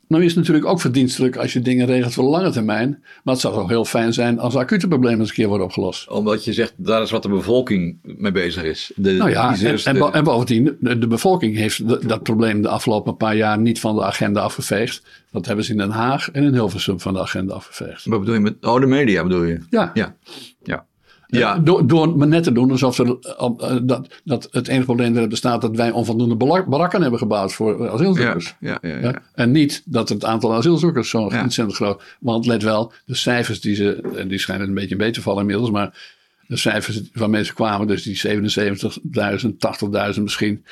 Nou 0.09 0.23
is 0.23 0.29
het 0.29 0.39
natuurlijk 0.39 0.67
ook 0.67 0.81
verdienstelijk 0.81 1.37
als 1.37 1.53
je 1.53 1.61
dingen 1.61 1.87
regelt 1.87 2.15
voor 2.15 2.25
de 2.25 2.31
lange 2.31 2.51
termijn. 2.51 2.91
Maar 3.25 3.35
het 3.35 3.43
zou 3.43 3.55
ook 3.55 3.69
heel 3.69 3.85
fijn 3.85 4.13
zijn 4.13 4.39
als 4.39 4.57
acute 4.57 4.89
problemen 4.89 5.19
eens 5.21 5.29
een 5.29 5.35
keer 5.35 5.49
worden 5.49 5.67
opgelost. 5.67 6.09
Omdat 6.09 6.45
je 6.45 6.53
zegt, 6.53 6.75
daar 6.77 7.03
is 7.03 7.11
wat 7.11 7.23
de 7.23 7.29
bevolking 7.29 7.99
mee 8.03 8.33
bezig 8.33 8.63
is. 8.63 8.93
De, 8.97 9.13
Nou 9.13 9.31
ja, 9.31 9.51
en, 9.61 9.79
en, 9.85 9.93
de- 9.95 9.99
bo- 9.99 10.11
en 10.11 10.25
bovendien, 10.25 10.77
de, 10.81 10.99
de 10.99 11.07
bevolking 11.07 11.57
heeft 11.57 11.89
de- 11.89 12.07
dat 12.07 12.23
probleem 12.23 12.63
de 12.63 12.69
afgelopen 12.69 13.17
paar 13.17 13.37
jaar 13.37 13.59
niet 13.59 13.81
van 13.81 13.95
de 13.95 14.05
agenda 14.05 14.41
afgeveegd. 14.41 15.03
Dat 15.31 15.47
hebben 15.47 15.65
ze 15.65 15.71
in 15.73 15.79
Den 15.79 15.91
Haag 15.91 16.31
en 16.31 16.43
in 16.45 16.53
Hilversum 16.53 17.01
van 17.01 17.13
de 17.15 17.21
agenda 17.21 17.55
afgeveegd. 17.55 18.05
Wat 18.05 18.19
bedoel 18.21 18.35
je 18.35 18.41
met, 18.41 18.55
oh 18.61 18.81
de 18.81 18.87
media 18.87 19.23
bedoel 19.23 19.43
je? 19.45 19.59
Ja, 19.71 19.91
Ja, 19.95 20.15
ja. 20.63 20.87
Ja, 21.31 21.59
Door, 21.59 21.87
door 21.87 22.17
maar 22.19 22.29
net 22.29 22.43
te 22.43 22.53
doen 22.53 22.71
alsof 22.71 22.99
er, 22.99 23.17
eh, 23.21 23.77
dat, 23.83 24.09
dat 24.25 24.49
het 24.51 24.69
enige 24.69 24.85
probleem 24.85 25.17
erin 25.17 25.29
bestaat 25.29 25.61
dat 25.61 25.77
wij 25.77 25.91
onvoldoende 25.91 26.65
barakken 26.65 27.03
hebben 27.03 27.19
gebouwd 27.19 27.53
voor 27.53 27.83
ja, 27.83 27.89
asielzoekers. 27.89 28.55
ja, 28.61 28.79
ja? 28.83 29.23
En 29.35 29.51
niet 29.51 29.83
dat 29.85 30.09
het 30.09 30.25
aantal 30.25 30.55
asielzoekers 30.55 31.11
zo 31.11 31.19
ontzettend 31.19 31.75
groot. 31.75 32.03
Want 32.21 32.47
let 32.47 32.63
wel, 32.63 32.93
de 33.05 33.15
cijfers 33.15 33.61
die 33.61 33.75
ze, 33.75 34.25
die 34.29 34.39
schijnen 34.39 34.69
een 34.69 34.75
beetje 34.75 34.97
mee 34.97 35.11
te 35.11 35.23
vallen 35.23 35.41
inmiddels, 35.41 35.71
maar 35.71 36.17
de 36.47 36.57
cijfers 36.57 37.03
waarmee 37.13 37.45
ze 37.45 37.55
kwamen, 37.55 37.87
dus 37.87 38.03
die 38.03 38.21
77.000, 38.27 40.15
80.000 40.15 40.23
misschien. 40.23 40.65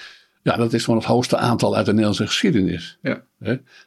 Ja, 0.42 0.56
dat 0.56 0.72
is 0.72 0.84
gewoon 0.84 0.98
het 0.98 1.08
hoogste 1.08 1.36
aantal 1.36 1.76
uit 1.76 1.84
de 1.84 1.90
Nederlandse 1.90 2.26
geschiedenis. 2.26 2.98
ja. 3.02 3.22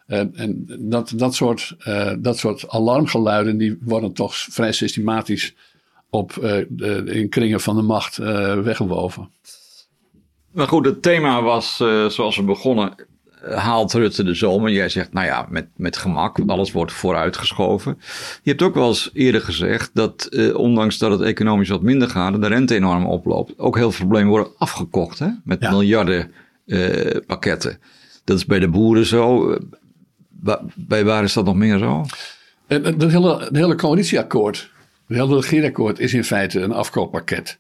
En, 0.08 0.32
en 0.36 0.66
dat, 0.80 1.14
dat, 1.16 1.36
soort, 1.36 1.76
eh, 1.80 2.12
dat 2.20 2.38
soort 2.38 2.70
alarmgeluiden, 2.70 3.58
die 3.58 3.78
worden 3.82 4.14
toch 4.14 4.36
vrij 4.36 4.72
systematisch 4.72 5.56
op, 6.10 6.38
eh, 6.38 6.66
de, 6.70 7.04
in 7.06 7.30
kringen 7.30 7.62
van 7.62 7.75
de 7.75 7.82
macht 7.82 8.18
eh, 8.18 8.60
weggewoven. 8.60 9.30
Maar 10.51 10.68
goed, 10.68 10.86
het 10.86 11.01
thema 11.01 11.42
was, 11.42 11.80
eh, 11.80 12.06
zoals 12.06 12.36
we 12.36 12.44
begonnen, 12.44 12.94
haalt 13.56 13.94
Rutte 13.94 14.24
de 14.24 14.34
zomer. 14.34 14.72
Jij 14.72 14.89
zegt, 14.89 15.13
nou 15.13 15.25
ja, 15.25 15.48
met, 15.50 15.68
met 15.75 15.98
gemak, 15.98 16.38
want 16.38 16.50
alles 16.50 16.72
wordt 16.72 16.92
vooruitgeschoven. 16.92 17.98
Je 18.44 18.50
hebt 18.50 18.62
ook 18.62 18.74
wel 18.74 18.88
eens 18.88 19.10
eerder 19.13 19.42
gezegd 19.42 19.89
dat, 19.94 20.25
eh, 20.25 20.56
ondanks 20.56 20.98
dat 20.98 21.12
het 21.12 21.22
economisch 21.22 21.70
wat 21.70 21.82
minder 21.82 22.10
gaat, 22.10 22.34
en 22.34 22.39
de 22.42 22.48
rente 22.48 22.75
enorm 22.75 23.06
oploopt, 23.06 23.54
ook 23.60 23.75
heel 23.75 23.92
veel 23.92 24.06
problemen 24.06 24.30
worden 24.30 24.51
afgekocht, 24.58 25.20
hè? 25.20 25.28
Met 25.44 25.62
Ja. 25.62 25.70
miljarden 25.72 26.32
eh, 26.66 27.18
pakketten. 27.28 27.80
Dat 28.24 28.38
is 28.38 28.46
bij 28.46 28.60
de 28.60 28.68
boeren 28.70 29.06
zo. 29.06 29.56
Bij 30.75 31.06
waar 31.06 31.24
is 31.24 31.34
dat 31.34 31.46
nog 31.46 31.56
meer 31.56 31.78
zo? 31.78 32.06
Het 32.68 33.12
hele, 33.12 33.39
het 33.39 33.56
hele 33.56 33.75
coalitieakkoord, 33.75 34.72
het 35.18 35.18
hele 35.18 35.36
regeerakkoord 35.36 36.00
is 36.00 36.13
in 36.13 36.24
feite 36.24 36.60
een 36.60 36.72
afkooppakket. 36.72 37.60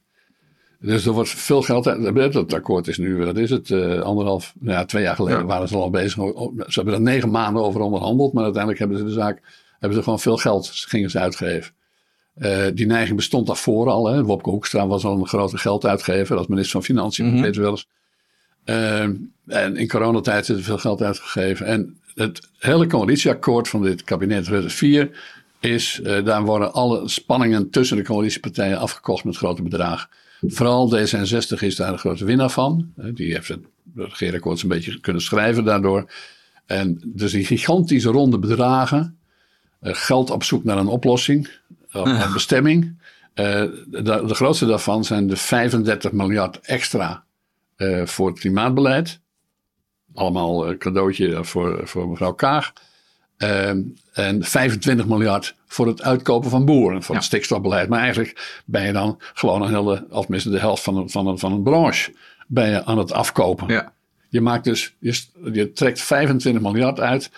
Dus 0.79 1.05
er 1.05 1.11
wordt 1.11 1.29
veel 1.29 1.61
geld 1.61 1.87
uit. 1.87 2.33
Het 2.33 2.53
akkoord 2.53 2.87
is 2.87 2.97
nu, 2.97 3.25
wat 3.25 3.37
is 3.37 3.49
het, 3.49 3.71
eh, 3.71 3.99
anderhalf, 3.99 4.53
nou 4.59 4.77
ja, 4.77 4.85
twee 4.85 5.03
jaar 5.03 5.15
geleden 5.15 5.39
Ja. 5.39 5.45
waren 5.45 5.67
ze 5.67 5.75
al 5.75 5.89
bezig. 5.89 6.11
Ze 6.11 6.71
hebben 6.73 6.93
er 6.93 7.01
negen 7.01 7.29
maanden 7.31 7.63
over 7.63 7.81
onderhandeld, 7.81 8.33
maar 8.33 8.43
uiteindelijk 8.43 8.81
hebben 8.81 8.97
ze 8.97 9.03
de 9.03 9.11
zaak, 9.11 9.41
hebben 9.79 9.97
ze 9.97 10.03
gewoon 10.03 10.19
veel 10.19 10.37
geld 10.37 10.69
gingen 10.73 11.09
ze 11.09 11.19
uitgeven. 11.19 11.73
Eh, 12.33 12.65
die 12.73 12.85
neiging 12.85 13.15
bestond 13.15 13.47
daarvoor 13.47 13.89
al. 13.89 14.07
Hè. 14.07 14.23
Wopke 14.23 14.49
Hoekstra 14.49 14.87
was 14.87 15.05
al 15.05 15.19
een 15.19 15.27
grote 15.27 15.57
gelduitgever 15.57 16.37
als 16.37 16.47
minister 16.47 16.71
van 16.71 16.83
Financiën, 16.83 17.31
dat 17.31 17.39
weten 17.41 17.55
we 17.55 17.61
wel 17.61 17.71
eens. 17.71 17.87
Ehm, 18.63 19.15
en 19.47 19.77
in 19.77 19.87
coronatijd 19.87 20.49
is 20.49 20.57
er 20.57 20.63
veel 20.63 20.77
geld 20.77 21.01
uitgegeven. 21.01 21.65
En 21.65 21.97
het 22.15 22.49
hele 22.57 22.87
coalitieakkoord 22.87 23.67
van 23.67 23.81
dit 23.81 24.03
kabinet 24.03 24.47
Rutte 24.47 24.69
4 24.69 25.09
is, 25.59 26.01
eh, 26.01 26.25
daar 26.25 26.43
worden 26.43 26.73
alle 26.73 27.07
spanningen 27.09 27.69
tussen 27.69 27.97
de 27.97 28.03
coalitiepartijen 28.03 28.79
afgekocht 28.79 29.23
met 29.23 29.37
grote 29.37 29.61
bedragen. 29.61 30.09
Vooral 30.41 30.95
D66 30.95 31.61
is 31.61 31.75
daar 31.75 31.91
een 31.91 31.99
grote 31.99 32.25
winnaar 32.25 32.49
van. 32.49 32.91
Eh, 32.97 33.05
Die 33.13 33.33
heeft 33.33 33.47
het 33.47 33.59
regeerakkoord 33.95 34.61
een 34.61 34.67
beetje 34.67 34.99
kunnen 34.99 35.21
schrijven 35.21 35.63
daardoor. 35.63 36.11
En 36.65 37.01
dus 37.05 37.31
die 37.31 37.45
gigantische 37.45 38.09
ronde 38.09 38.39
bedragen, 38.39 39.17
eh, 39.79 39.93
geld 39.95 40.29
op 40.29 40.43
zoek 40.43 40.63
naar 40.63 40.77
een 40.77 40.87
oplossing, 40.87 41.49
op 41.91 42.05
een 42.05 42.33
bestemming. 42.33 42.97
Eh, 43.33 43.45
de, 43.87 44.01
de 44.01 44.35
grootste 44.35 44.65
daarvan 44.65 45.03
zijn 45.03 45.27
de 45.27 45.35
35 45.35 46.11
miljard 46.11 46.59
extra 46.59 47.23
eh, 47.75 48.05
voor 48.05 48.27
het 48.27 48.39
klimaatbeleid. 48.39 49.19
Allemaal 50.13 50.77
cadeautje 50.77 51.43
voor, 51.43 51.81
voor 51.83 52.09
mevrouw 52.09 52.33
Kaag. 52.33 52.73
Ehm, 53.39 53.81
en 54.13 54.43
25 54.43 55.05
miljard 55.07 55.55
voor 55.67 55.87
het 55.87 56.01
uitkopen 56.01 56.49
van 56.49 56.65
boeren, 56.65 57.03
voor 57.03 57.15
het 57.15 57.23
stikstofbeleid. 57.23 57.89
Maar 57.89 57.99
eigenlijk 57.99 58.61
ben 58.65 58.85
je 58.85 58.91
dan 58.91 59.21
gewoon 59.33 59.61
een 59.61 59.69
hele, 59.69 60.05
of 60.09 60.21
tenminste 60.21 60.49
de 60.49 60.59
helft 60.59 60.83
van 60.83 60.97
een, 60.97 61.09
van 61.09 61.27
een, 61.27 61.39
van 61.39 61.51
een 61.51 61.63
branche, 61.63 62.13
ben 62.47 62.69
je 62.69 62.85
aan 62.85 62.97
het 62.97 63.11
afkopen. 63.11 63.67
Ja. 63.67 63.93
Je 64.29 64.41
maakt 64.41 64.63
dus, 64.63 64.95
je, 64.99 65.23
je 65.53 65.71
trekt 65.71 66.01
25 66.01 66.61
miljard 66.61 66.99
uit 66.99 67.31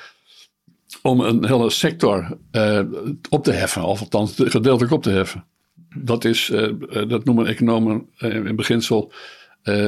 om 1.01 1.19
een 1.19 1.45
hele 1.45 1.69
sector 1.69 2.37
eh, 2.51 2.81
op 3.29 3.43
te 3.43 3.51
heffen, 3.51 3.83
of 3.83 3.99
althans 3.99 4.33
gedeeltelijk 4.37 4.93
op 4.93 5.03
te 5.03 5.09
heffen. 5.09 5.45
Dat 5.95 6.25
is, 6.25 6.49
eh, 6.49 6.69
dat 7.07 7.25
noemen 7.25 7.45
economen 7.45 8.09
in 8.17 8.55
beginsel 8.55 9.11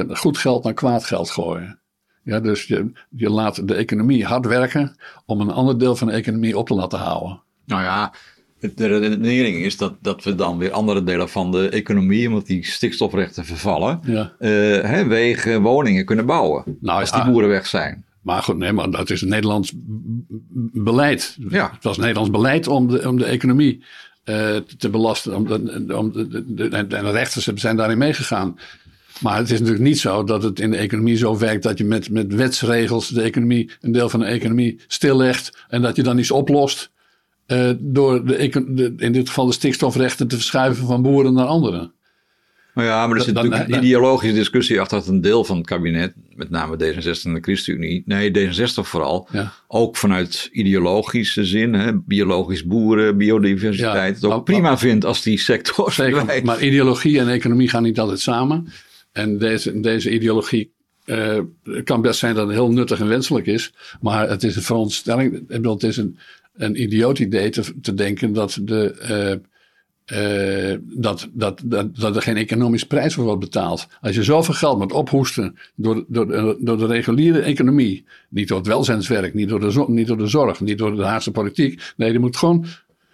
goed 0.08 0.38
geld 0.38 0.64
naar 0.64 0.74
kwaad 0.74 1.04
geld 1.04 1.30
gooien. 1.30 1.78
Ja, 2.24 2.40
dus 2.40 2.64
je, 2.64 2.90
je 3.08 3.30
laat 3.30 3.68
de 3.68 3.74
economie 3.74 4.24
hard 4.24 4.46
werken 4.46 4.96
om 5.26 5.40
een 5.40 5.50
ander 5.50 5.78
deel 5.78 5.96
van 5.96 6.06
de 6.06 6.12
economie 6.12 6.58
op 6.58 6.66
te 6.66 6.74
laten 6.74 6.98
houden. 6.98 7.40
Nou 7.66 7.82
ja, 7.82 8.12
de 8.74 8.98
redenering 8.98 9.56
is 9.56 9.76
dat, 9.76 9.94
dat 10.00 10.24
we 10.24 10.34
dan 10.34 10.58
weer 10.58 10.70
andere 10.72 11.02
delen 11.04 11.28
van 11.28 11.50
de 11.50 11.68
economie, 11.68 12.28
omdat 12.28 12.46
die 12.46 12.66
stikstofrechten 12.66 13.44
vervallen, 13.44 14.00
Ja. 14.04 14.32
eh, 14.38 14.50
hè, 14.82 15.06
wegen, 15.06 15.62
woningen 15.62 16.04
kunnen 16.04 16.26
bouwen. 16.26 16.64
Nou 16.80 17.00
als 17.00 17.10
ja. 17.10 17.22
die 17.22 17.32
boeren 17.32 17.48
weg 17.50 17.66
zijn. 17.66 18.04
Maar 18.22 18.42
goed, 18.42 18.56
nee, 18.56 18.72
maar 18.72 18.90
dat 18.90 19.10
is 19.10 19.22
een 19.22 19.28
Nederlands 19.28 19.72
beleid. 20.72 21.36
Ja. 21.48 21.70
Het 21.74 21.84
was 21.84 21.96
Nederlands 21.98 22.30
beleid 22.30 22.66
om 22.66 22.88
de, 22.88 23.08
om 23.08 23.18
de 23.18 23.24
economie 23.24 23.84
eh, 24.24 24.56
te 24.56 24.90
belasten. 24.90 25.36
Om 25.36 25.46
de, 25.46 25.96
om 25.96 26.12
de, 26.12 26.28
de- 26.28 26.54
de- 26.54 26.68
en 26.68 26.88
de 26.88 27.10
rechters 27.10 27.46
zijn 27.46 27.76
daarin 27.76 27.98
meegegaan. 27.98 28.58
Maar 29.20 29.36
het 29.36 29.50
is 29.50 29.58
natuurlijk 29.58 29.84
niet 29.84 29.98
zo 29.98 30.24
dat 30.24 30.42
het 30.42 30.60
in 30.60 30.70
de 30.70 30.76
economie 30.76 31.16
zo 31.16 31.38
werkt 31.38 31.62
dat 31.62 31.78
je 31.78 31.84
met, 31.84 32.10
met 32.10 32.34
wetsregels 32.34 33.08
de 33.08 33.22
economie, 33.22 33.70
een 33.80 33.92
deel 33.92 34.08
van 34.08 34.20
de 34.20 34.26
economie 34.26 34.80
stillegt. 34.86 35.64
En 35.68 35.82
dat 35.82 35.96
je 35.96 36.02
dan 36.02 36.18
iets 36.18 36.30
oplost 36.30 36.90
eh, 37.46 37.70
door 37.78 38.26
de, 38.26 38.36
in 38.96 39.12
dit 39.12 39.28
geval 39.28 39.46
de 39.46 39.52
stikstofrechten 39.52 40.28
te 40.28 40.34
verschuiven 40.36 40.86
van 40.86 41.02
boeren 41.02 41.34
naar 41.34 41.46
anderen. 41.46 41.92
Nou 42.74 42.88
ja, 42.88 43.06
maar 43.06 43.16
er 43.16 43.22
zit 43.22 43.34
Dan- 43.34 43.44
natuurlijk 43.44 43.70
dan- 43.70 43.78
een 43.78 43.84
ideologische 43.84 44.34
discussie 44.34 44.80
achter 44.80 44.98
dat 44.98 45.06
een 45.08 45.20
deel 45.20 45.44
van 45.44 45.56
het 45.56 45.66
kabinet, 45.66 46.14
met 46.34 46.50
name 46.50 46.76
D66 46.76 47.22
en 47.24 47.34
de 47.34 47.40
ChristenUnie, 47.40 48.02
nee 48.06 48.30
D66 48.30 48.62
vooral, 48.80 49.28
Ja. 49.32 49.52
ook 49.68 49.96
vanuit 49.96 50.48
ideologische 50.52 51.44
zin, 51.44 51.72
hè, 51.74 51.98
biologisch 52.00 52.64
boeren, 52.64 53.16
biodiversiteit, 53.16 54.20
Ja, 54.20 54.26
het 54.26 54.34
ook 54.34 54.44
prima 54.44 54.78
vindt 54.78 55.04
als 55.04 55.22
die 55.22 55.38
sector 55.38 55.92
Zeker, 55.92 56.24
maar 56.44 56.62
ideologie 56.62 57.18
en 57.18 57.28
economie 57.28 57.68
gaan 57.68 57.82
niet 57.82 57.98
altijd 57.98 58.20
samen. 58.20 58.68
En 59.14 59.38
deze, 59.38 59.80
deze 59.80 60.10
ideologie 60.10 60.72
eh, 61.04 61.38
kan 61.84 62.02
best 62.02 62.18
zijn 62.18 62.34
dat 62.34 62.46
het 62.46 62.56
heel 62.56 62.70
nuttig 62.70 63.00
en 63.00 63.08
wenselijk 63.08 63.46
is. 63.46 63.72
Maar 64.00 64.28
het 64.28 64.42
is 64.42 64.56
een 64.56 64.62
veronderstelling. 64.62 65.44
Het 65.48 65.82
is 65.82 65.96
een, 65.96 66.18
een 66.54 66.82
idioot 66.82 67.18
idee 67.18 67.50
te, 67.80 67.94
denken 67.94 68.32
dat, 68.32 68.58
de, 68.62 68.90
eh, 68.90 70.72
eh, 70.72 70.78
dat, 70.82 71.28
dat, 71.32 71.62
dat, 71.64 72.16
er 72.16 72.22
geen 72.22 72.36
economisch 72.36 72.84
prijs 72.84 73.14
voor 73.14 73.24
wordt 73.24 73.40
betaald. 73.40 73.86
Als 74.00 74.14
je 74.14 74.22
zoveel 74.22 74.54
geld 74.54 74.78
moet 74.78 74.92
ophoesten 74.92 75.58
door, 75.74 76.04
door, 76.08 76.56
door 76.60 76.78
de 76.78 76.86
reguliere 76.86 77.40
economie. 77.40 78.04
Niet 78.28 78.48
door 78.48 78.58
het 78.58 78.66
welzijnswerk, 78.66 79.34
niet 79.34 79.48
door 79.48 79.60
de, 79.60 79.84
niet 79.88 80.06
door 80.06 80.18
de 80.18 80.26
zorg, 80.26 80.60
niet 80.60 80.78
door 80.78 80.96
de 80.96 81.04
Haagse 81.04 81.30
politiek. 81.30 81.92
Nee, 81.96 82.12
er 82.12 82.20
moet 82.20 82.36
gewoon 82.36 82.66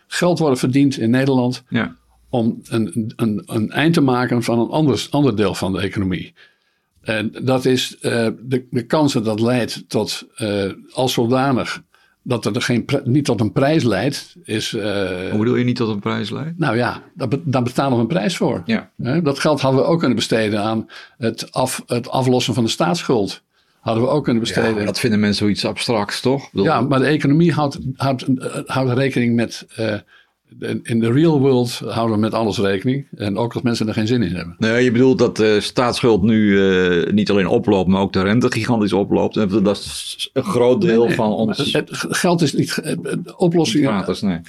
geld 0.06 0.38
worden 0.38 0.58
verdiend 0.58 0.98
in 0.98 1.10
Nederland 1.10 1.62
Ja. 1.68 1.98
Om 2.30 2.60
een, 2.68 3.12
een, 3.16 3.42
een 3.46 3.70
eind 3.70 3.94
te 3.94 4.00
maken 4.00 4.42
van 4.42 4.58
een 4.58 4.68
ander, 4.68 5.06
ander 5.10 5.36
deel 5.36 5.54
van 5.54 5.72
de 5.72 5.80
economie. 5.80 6.34
En 7.00 7.32
dat 7.42 7.64
is 7.64 7.98
eh, 8.00 8.26
de, 8.42 8.66
de 8.70 8.82
kans 8.86 9.12
dat 9.12 9.24
dat 9.24 9.40
leidt 9.40 9.84
tot 9.88 10.26
eh, 10.36 10.64
als 10.92 11.12
zodanig 11.12 11.82
dat 12.22 12.44
het 12.44 12.56
er 12.56 12.62
geen, 12.62 12.84
niet 13.04 13.24
tot 13.24 13.40
een 13.40 13.52
prijs 13.52 13.82
leidt, 13.84 14.36
is. 14.44 14.74
eh, 14.74 15.30
Hoe 15.30 15.38
bedoel 15.38 15.56
je 15.56 15.64
niet 15.64 15.76
tot 15.76 15.88
een 15.88 15.98
prijs 16.00 16.30
leidt? 16.30 16.58
nou 16.58 16.76
ja, 16.76 17.02
daar, 17.14 17.28
be- 17.28 17.40
daar 17.44 17.62
betalen 17.62 17.94
we 17.96 18.00
een 18.02 18.06
prijs 18.08 18.36
voor. 18.36 18.62
Ja. 18.66 18.90
Dat 19.22 19.38
geld 19.38 19.60
hadden 19.60 19.80
we 19.80 19.86
ook 19.86 19.98
kunnen 19.98 20.16
besteden 20.16 20.62
aan 20.62 20.86
het, 21.18 21.52
af, 21.52 21.82
het 21.86 22.08
aflossen 22.10 22.54
van 22.54 22.64
de 22.64 22.70
staatsschuld. 22.70 23.42
Hadden 23.80 24.02
we 24.04 24.08
ook 24.10 24.24
kunnen 24.24 24.42
besteden. 24.42 24.84
dat 24.86 24.98
vinden 25.00 25.20
mensen 25.20 25.38
zoiets 25.38 25.64
abstracts, 25.64 26.20
toch? 26.20 26.50
Bedoel, 26.50 26.66
Ja, 26.66 26.80
maar 26.80 26.98
de 26.98 27.04
economie 27.06 27.52
houdt, 27.52 27.78
houdt, 27.96 28.22
eh, 28.22 28.60
houdt 28.66 28.92
rekening 28.92 29.34
met. 29.34 29.66
eh, 29.76 29.94
in 30.82 31.00
de 31.00 31.12
real 31.12 31.40
world 31.40 31.78
houden 31.84 32.14
we 32.16 32.20
met 32.22 32.34
alles 32.34 32.58
rekening. 32.58 33.06
En 33.16 33.36
ook 33.36 33.52
als 33.54 33.62
mensen 33.62 33.88
er 33.88 33.94
geen 33.94 34.06
zin 34.06 34.22
in 34.22 34.34
hebben. 34.34 34.54
Nee, 34.58 34.84
je 34.84 34.90
bedoelt 34.92 35.18
dat 35.18 35.36
de 35.36 35.60
staatsschuld 35.60 36.22
nu 36.22 36.68
eh, 36.70 37.12
niet 37.12 37.30
alleen 37.30 37.46
oploopt, 37.46 37.88
maar 37.88 38.00
ook 38.00 38.12
de 38.12 38.22
rente 38.22 38.50
gigantisch 38.52 38.92
oploopt. 38.92 39.36
En 39.36 39.48
dat 39.62 39.76
is 39.76 40.30
een 40.32 40.44
groot 40.44 40.80
deel 40.80 41.06
Nee, 41.06 41.14
van 41.14 41.32
ons 41.32 41.72
Het, 41.72 41.88
geld 41.92 42.42
is 42.42 42.52
niet. 42.54 42.78
eh, 42.78 42.94
oplossing. 43.36 43.84
gratis. 43.86 44.20
Nee. 44.20 44.40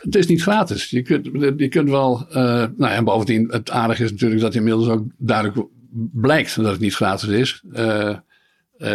Het 0.00 0.14
is 0.14 0.26
niet 0.26 0.42
gratis. 0.42 0.90
Je 0.90 1.02
kunt, 1.02 1.28
je 1.56 1.68
kunt 1.68 1.90
wel. 1.90 2.26
eh, 2.30 2.64
nou, 2.76 2.92
en 2.92 3.04
bovendien, 3.04 3.48
het 3.50 3.70
aardige 3.70 4.04
is 4.04 4.10
natuurlijk 4.10 4.40
dat 4.40 4.54
inmiddels 4.54 4.88
ook 4.88 5.02
duidelijk 5.18 5.66
blijkt 6.12 6.56
dat 6.56 6.70
het 6.70 6.80
niet 6.80 6.94
gratis 6.94 7.28
is. 7.28 7.62
Eh, 7.72 8.08
eh, 8.08 8.16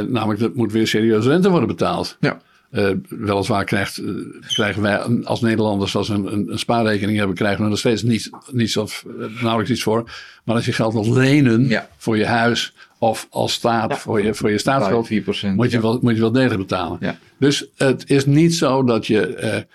namelijk, 0.07 0.39
dat 0.39 0.55
moet 0.55 0.71
weer 0.71 0.87
serieus 0.87 1.25
rente 1.25 1.49
worden 1.49 1.67
betaald. 1.67 2.17
Ja. 2.19 2.41
Eh, 2.73 2.89
weliswaar 3.09 3.65
krijgt, 3.65 3.97
eh, 3.97 4.05
krijgen 4.47 4.81
wij 4.81 4.99
als 5.23 5.41
Nederlanders, 5.41 5.95
als 5.95 6.09
een, 6.09 6.33
een, 6.33 6.51
een 6.51 6.59
spaarrekening 6.59 7.17
hebben, 7.17 7.35
krijgen 7.35 7.57
we 7.57 7.63
er 7.63 7.69
nog 7.69 7.79
steeds 7.79 8.03
niet, 8.03 8.29
niets 8.51 8.77
of 8.77 9.05
eh, 9.07 9.41
nauwelijks 9.41 9.71
iets 9.71 9.83
voor. 9.83 10.11
Maar 10.43 10.55
als 10.55 10.65
je 10.65 10.73
geld 10.73 10.93
wilt 10.93 11.07
lenen 11.07 11.67
Ja. 11.67 11.89
voor 11.97 12.17
je 12.17 12.25
huis 12.25 12.73
of 12.97 13.27
als 13.29 13.53
staat 13.53 13.97
voor, 13.97 14.23
je, 14.23 14.33
voor 14.33 14.51
je 14.51 14.57
staatsschuld, 14.57 15.07
4%. 15.07 15.55
moet 15.55 15.71
je, 15.71 15.77
ja. 15.77 15.81
wel, 15.81 15.99
moet 16.01 16.13
je 16.15 16.19
wel 16.19 16.31
degelijk 16.31 16.59
betalen. 16.59 17.17
Dus 17.37 17.65
het 17.75 18.09
is 18.09 18.25
niet 18.25 18.55
zo 18.55 18.83
dat 18.83 19.07
je. 19.07 19.65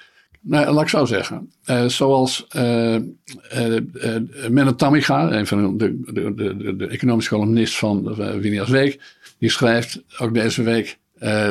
nou, 0.41 0.73
laat 0.73 0.83
ik 0.83 0.89
zo 0.89 1.05
zeggen. 1.05 1.53
zoals 1.87 2.47
Menno 4.49 4.75
Tammiga, 4.77 5.33
een 5.33 5.47
van 5.47 5.77
de, 5.77 6.01
de, 6.13 6.35
de, 6.35 6.77
de, 6.77 6.87
economische 6.87 7.31
columnist 7.31 7.77
van 7.77 8.17
uh, 8.19 8.35
Winias 8.35 8.69
Week, 8.69 9.01
die 9.39 9.51
schrijft 9.51 10.03
ook 10.19 10.35
deze 10.35 10.63
week 10.63 10.99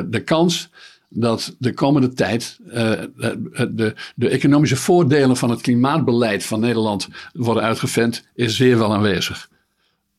de 0.10 0.22
kans 0.26 0.70
dat 1.10 1.56
de 1.60 1.74
komende 1.74 2.14
tijd 2.14 2.60
eh, 2.70 2.92
de, 3.70 3.96
de 4.16 4.30
economische 4.30 4.76
voordelen 4.76 5.38
van 5.38 5.50
het 5.50 5.62
klimaatbeleid 5.62 6.46
van 6.46 6.60
Nederland 6.60 7.08
worden 7.34 7.64
uitgevent, 7.64 8.28
is 8.36 8.56
zeer 8.56 8.78
wel 8.78 8.94
aanwezig. 8.94 9.50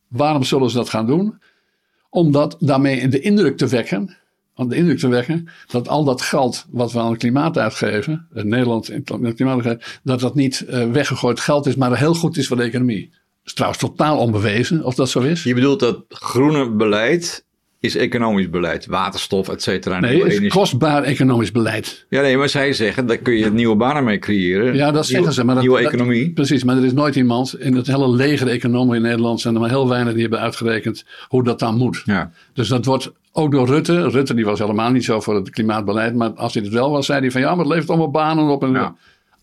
Waarom 0.07 0.43
zullen 0.43 0.69
ze 0.69 0.77
dat 0.77 0.89
gaan 0.89 1.07
doen? 1.07 1.39
Omdat 2.09 2.55
daarmee 2.59 3.07
de 3.07 3.19
indruk 3.19 3.57
te 3.57 3.67
wekken, 3.67 4.17
de 4.55 4.75
indruk 4.75 4.99
te 4.99 5.07
wekken 5.07 5.47
dat 5.67 5.87
al 5.87 6.03
dat 6.03 6.21
geld 6.21 6.65
wat 6.69 6.91
we 6.91 6.99
aan 6.99 7.09
het 7.09 7.19
klimaat 7.19 7.57
uitgeven, 7.57 8.27
in 8.33 8.47
Nederland 8.47 8.89
in 8.89 9.03
het 9.21 9.35
klimaat 9.35 9.77
dat 10.03 10.19
dat 10.19 10.35
niet 10.35 10.65
eh, 10.65 10.91
weggegooid 10.91 11.39
geld 11.39 11.65
is, 11.65 11.75
maar 11.75 11.97
heel 11.97 12.13
goed 12.13 12.37
is 12.37 12.47
voor 12.47 12.57
de 12.57 12.63
economie. 12.63 13.09
Dat 13.09 13.45
is 13.45 13.53
trouwens 13.53 13.81
totaal 13.81 14.17
onbewezen 14.17 14.83
of 14.83 14.95
dat 14.95 15.09
zo 15.09 15.19
is. 15.19 15.43
Je 15.43 15.53
bedoelt 15.53 15.79
dat 15.79 16.03
groene 16.09 16.71
beleid 16.71 17.45
is 17.81 17.95
economisch 17.95 18.49
beleid, 18.49 18.85
waterstof, 18.85 19.49
et 19.49 19.61
cetera. 19.61 19.99
Nee, 19.99 20.17
is 20.17 20.23
energie. 20.23 20.49
kostbaar 20.49 21.03
economisch 21.03 21.51
beleid. 21.51 22.05
Ja, 22.09 22.21
nee, 22.21 22.37
maar 22.37 22.49
zij 22.49 22.73
zeggen, 22.73 23.05
daar 23.05 23.17
kun 23.17 23.33
je 23.33 23.51
nieuwe 23.51 23.75
banen 23.75 24.03
mee 24.03 24.19
creëren. 24.19 24.75
Ja, 24.75 24.91
dat 24.91 25.05
zeggen 25.05 25.33
ze. 25.33 25.43
Maar 25.43 25.55
dat, 25.55 25.63
nieuwe 25.63 25.81
dat- 25.83 25.91
economie. 25.93 26.31
precies, 26.31 26.63
maar 26.63 26.77
er 26.77 26.85
is 26.85 26.93
nooit 26.93 27.15
iemand 27.15 27.59
in 27.59 27.75
het 27.75 27.87
hele 27.87 28.09
leger 28.09 28.47
economen 28.47 28.95
in 28.95 29.01
Nederland 29.01 29.41
zijn 29.41 29.53
er 29.53 29.59
maar 29.59 29.69
heel 29.69 29.87
weinig 29.89 30.13
die 30.13 30.21
hebben 30.21 30.39
uitgerekend 30.39 31.05
hoe 31.27 31.43
dat 31.43 31.59
dan 31.59 31.77
moet. 31.77 32.01
Ja. 32.05 32.31
Dus 32.53 32.67
dat 32.67 32.85
wordt 32.85 33.11
ook 33.31 33.51
door 33.51 33.67
Rutte. 33.67 34.09
Rutte 34.09 34.33
die 34.33 34.45
was 34.45 34.59
helemaal 34.59 34.91
niet 34.91 35.03
zo 35.05 35.19
voor 35.19 35.35
het 35.35 35.49
klimaatbeleid. 35.49 36.15
Maar 36.15 36.29
als 36.33 36.53
hij 36.53 36.63
het 36.63 36.71
wel 36.73 36.91
was, 36.91 37.05
zei 37.05 37.19
hij 37.19 37.31
van 37.31 37.41
ja, 37.41 37.49
maar 37.49 37.59
het 37.65 37.67
levert 37.73 37.89
allemaal 37.89 38.11
banen 38.11 38.47
op. 38.47 38.63
En 38.63 38.71
Ja. 38.71 38.95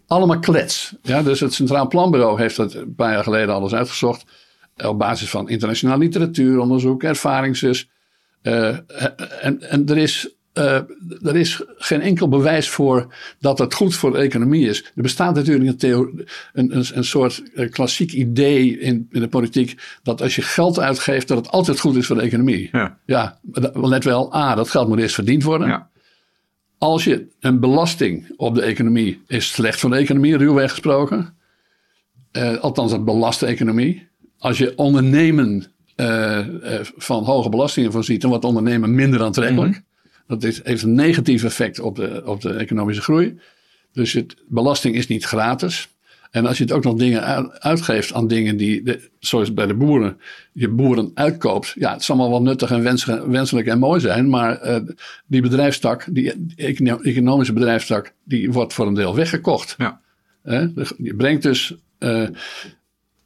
Allemaal 0.07 0.39
klets. 0.39 0.95
Ja, 1.03 1.23
dus 1.23 1.41
het 1.41 1.55
Centraal 1.55 1.89
Planbureau 1.89 2.41
heeft 2.41 2.57
dat 2.57 2.75
een 2.75 2.95
paar 2.95 3.13
jaar 3.13 3.23
geleden 3.23 3.55
alles 3.55 3.75
uitgezocht. 3.75 4.25
Op 4.85 4.99
basis 4.99 5.31
van 5.31 5.49
internationaal 5.49 5.99
literatuuronderzoek, 5.99 7.03
ervaringszus. 7.03 7.89
Eh, 8.47 8.77
en, 9.41 9.71
en 9.71 9.87
er 9.89 9.97
is 9.97 10.35
eh, 10.53 10.81
er 11.23 11.37
is 11.37 11.63
geen 11.77 12.01
enkel 12.01 12.29
bewijs 12.29 12.69
voor 12.69 13.15
dat 13.41 13.59
het 13.59 13.75
goed 13.75 13.95
voor 13.95 14.13
de 14.13 14.19
economie 14.19 14.69
is. 14.69 14.85
Er 14.95 15.03
bestaat 15.03 15.35
natuurlijk 15.35 15.83
een, 15.83 16.27
een, 16.53 16.77
een, 16.77 16.87
een 16.95 17.05
soort 17.05 17.43
eh, 17.55 17.71
klassiek 17.71 18.13
idee 18.13 18.79
in, 18.79 19.07
in 19.11 19.21
de 19.21 19.29
politiek. 19.29 19.81
dat 20.03 20.23
als 20.23 20.35
je 20.35 20.43
geld 20.43 20.79
uitgeeft, 20.79 21.29
dat 21.29 21.37
het 21.37 21.49
altijd 21.49 21.81
goed 21.81 21.97
is 21.97 22.07
voor 22.07 22.17
de 22.17 22.23
economie. 22.23 22.69
Ja. 22.73 22.99
Ja, 23.07 23.41
let 23.73 24.05
wel, 24.05 24.35
A, 24.35 24.55
dat 24.55 24.71
geld 24.71 24.89
moet 24.89 24.99
eerst 24.99 25.15
verdiend 25.15 25.43
worden. 25.43 25.69
Ja. 25.69 25.91
Als 26.79 27.05
je 27.05 27.27
een 27.41 27.61
belasting 27.61 28.35
op 28.37 28.55
de 28.55 28.63
economie 28.63 29.23
is 29.27 29.53
slecht 29.53 29.81
voor 29.81 29.91
de 29.91 29.97
economie, 29.97 30.37
ruwweg 30.37 30.71
gesproken. 30.71 31.37
Althans, 32.61 32.93
het 32.93 33.05
belast 33.05 33.41
de 33.41 33.47
economie. 33.47 34.09
Als 34.39 34.59
je 34.59 34.77
ondernemen 34.77 35.76
van 36.97 37.25
hoge 37.25 37.49
belastingen 37.49 37.93
voorziet, 37.93 38.21
dan 38.21 38.31
wordt 38.31 38.45
ondernemen 38.45 38.95
minder 38.95 39.23
aantrekkelijk. 39.23 39.83
Dat 40.27 40.43
is, 40.43 40.61
heeft 40.65 40.83
een 40.83 40.95
negatief 40.95 41.45
effect 41.45 41.81
op 41.81 41.97
de, 41.97 42.23
op 42.25 42.41
de 42.41 42.53
economische 42.53 43.03
groei. 43.03 43.39
Dus 43.93 44.13
het, 44.13 44.37
belasting 44.49 44.95
is 44.95 45.07
niet 45.07 45.25
gratis. 45.25 45.89
En 46.31 46.47
als 46.47 46.59
je 46.59 46.65
het 46.65 46.73
ook 46.73 46.85
nog 46.85 46.95
dingen 46.97 47.23
uitgeeft 47.63 48.13
aan 48.13 48.29
dingen 48.29 48.57
die, 48.57 48.83
de, 48.83 49.11
zoals 49.19 49.55
bij 49.55 49.67
de 49.67 49.75
boeren, 49.75 50.21
je 50.53 50.69
boeren 50.69 51.11
uitkoopt. 51.15 51.73
Ja, 51.79 51.93
het 51.93 52.05
zal 52.05 52.17
allemaal 52.19 52.39
wel 52.39 52.49
nuttig 52.49 52.71
en 52.71 52.83
wens- 52.83 53.05
wenselijk 53.27 53.67
en 53.67 53.79
mooi 53.79 54.01
zijn. 54.01 54.29
Maar 54.29 54.59
eh, 54.61 54.81
die 55.27 55.43
bedrijfstak, 55.43 56.07
die 56.11 56.47
econo- 56.57 57.01
economische 57.01 57.53
bedrijfstak, 57.53 58.13
die 58.25 58.53
wordt 58.53 58.73
voor 58.73 58.87
een 58.87 58.95
deel 58.95 59.15
weggekocht. 59.15 59.75
Ja. 59.79 60.01
Hè? 60.43 60.61
Je 60.99 61.15
brengt 61.17 61.43
dus. 61.43 61.75
eh, 61.99 62.29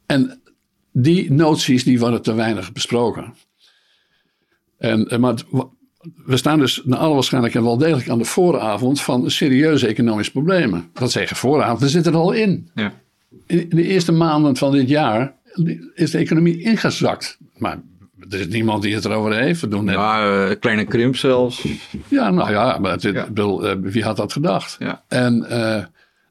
en 0.05 0.41
die 0.91 1.31
noties 1.31 1.83
die 1.83 1.99
worden 1.99 2.21
te 2.21 2.33
weinig 2.33 2.71
besproken. 2.71 3.33
En, 4.77 5.07
eh, 5.07 5.17
maar 5.19 5.31
het- 5.31 5.45
we 6.25 6.37
staan 6.37 6.59
dus 6.59 6.81
naar 6.83 6.99
alle 6.99 7.13
waarschijnlijkheid 7.13 7.65
wel 7.65 7.77
degelijk 7.77 8.09
aan 8.09 8.17
de 8.17 8.25
vooravond 8.25 9.01
van 9.01 9.31
serieuze 9.31 9.87
economische 9.87 10.31
problemen. 10.31 10.89
Dat 10.93 11.11
zeggen 11.11 11.37
vooravond, 11.37 11.79
we 11.79 11.89
zitten 11.89 12.11
er 12.13 12.17
al 12.19 12.31
in. 12.31 12.69
Ja. 12.75 12.93
In 13.47 13.69
de 13.69 13.83
eerste 13.83 14.11
maanden 14.11 14.55
van 14.57 14.71
dit 14.71 14.89
jaar 14.89 15.33
is 15.93 16.11
de 16.11 16.17
economie 16.17 16.61
ingezakt. 16.61 17.37
Maar 17.57 17.81
er 18.29 18.39
is 18.39 18.47
niemand 18.47 18.81
die 18.83 18.93
het 18.95 19.05
erover 19.05 19.33
heeft. 19.35 19.61
We 19.61 19.67
doen 19.67 19.85
net, 19.85 19.95
ja. 19.95 20.19
Ja, 20.25 20.49
eh, 20.49 20.59
kleine 20.59 20.85
krimp 20.85 21.15
zelfs. 21.15 21.65
nou 22.09 22.51
ja, 22.51 22.77
maar 22.77 22.91
het, 22.91 23.01
Ja. 23.01 23.09
ik 23.09 23.25
bedoel, 23.27 23.67
eh, 23.67 23.75
wie 23.81 24.03
had 24.03 24.17
dat 24.17 24.33
gedacht? 24.33 24.75
Ja. 24.79 25.03
En 25.07 25.45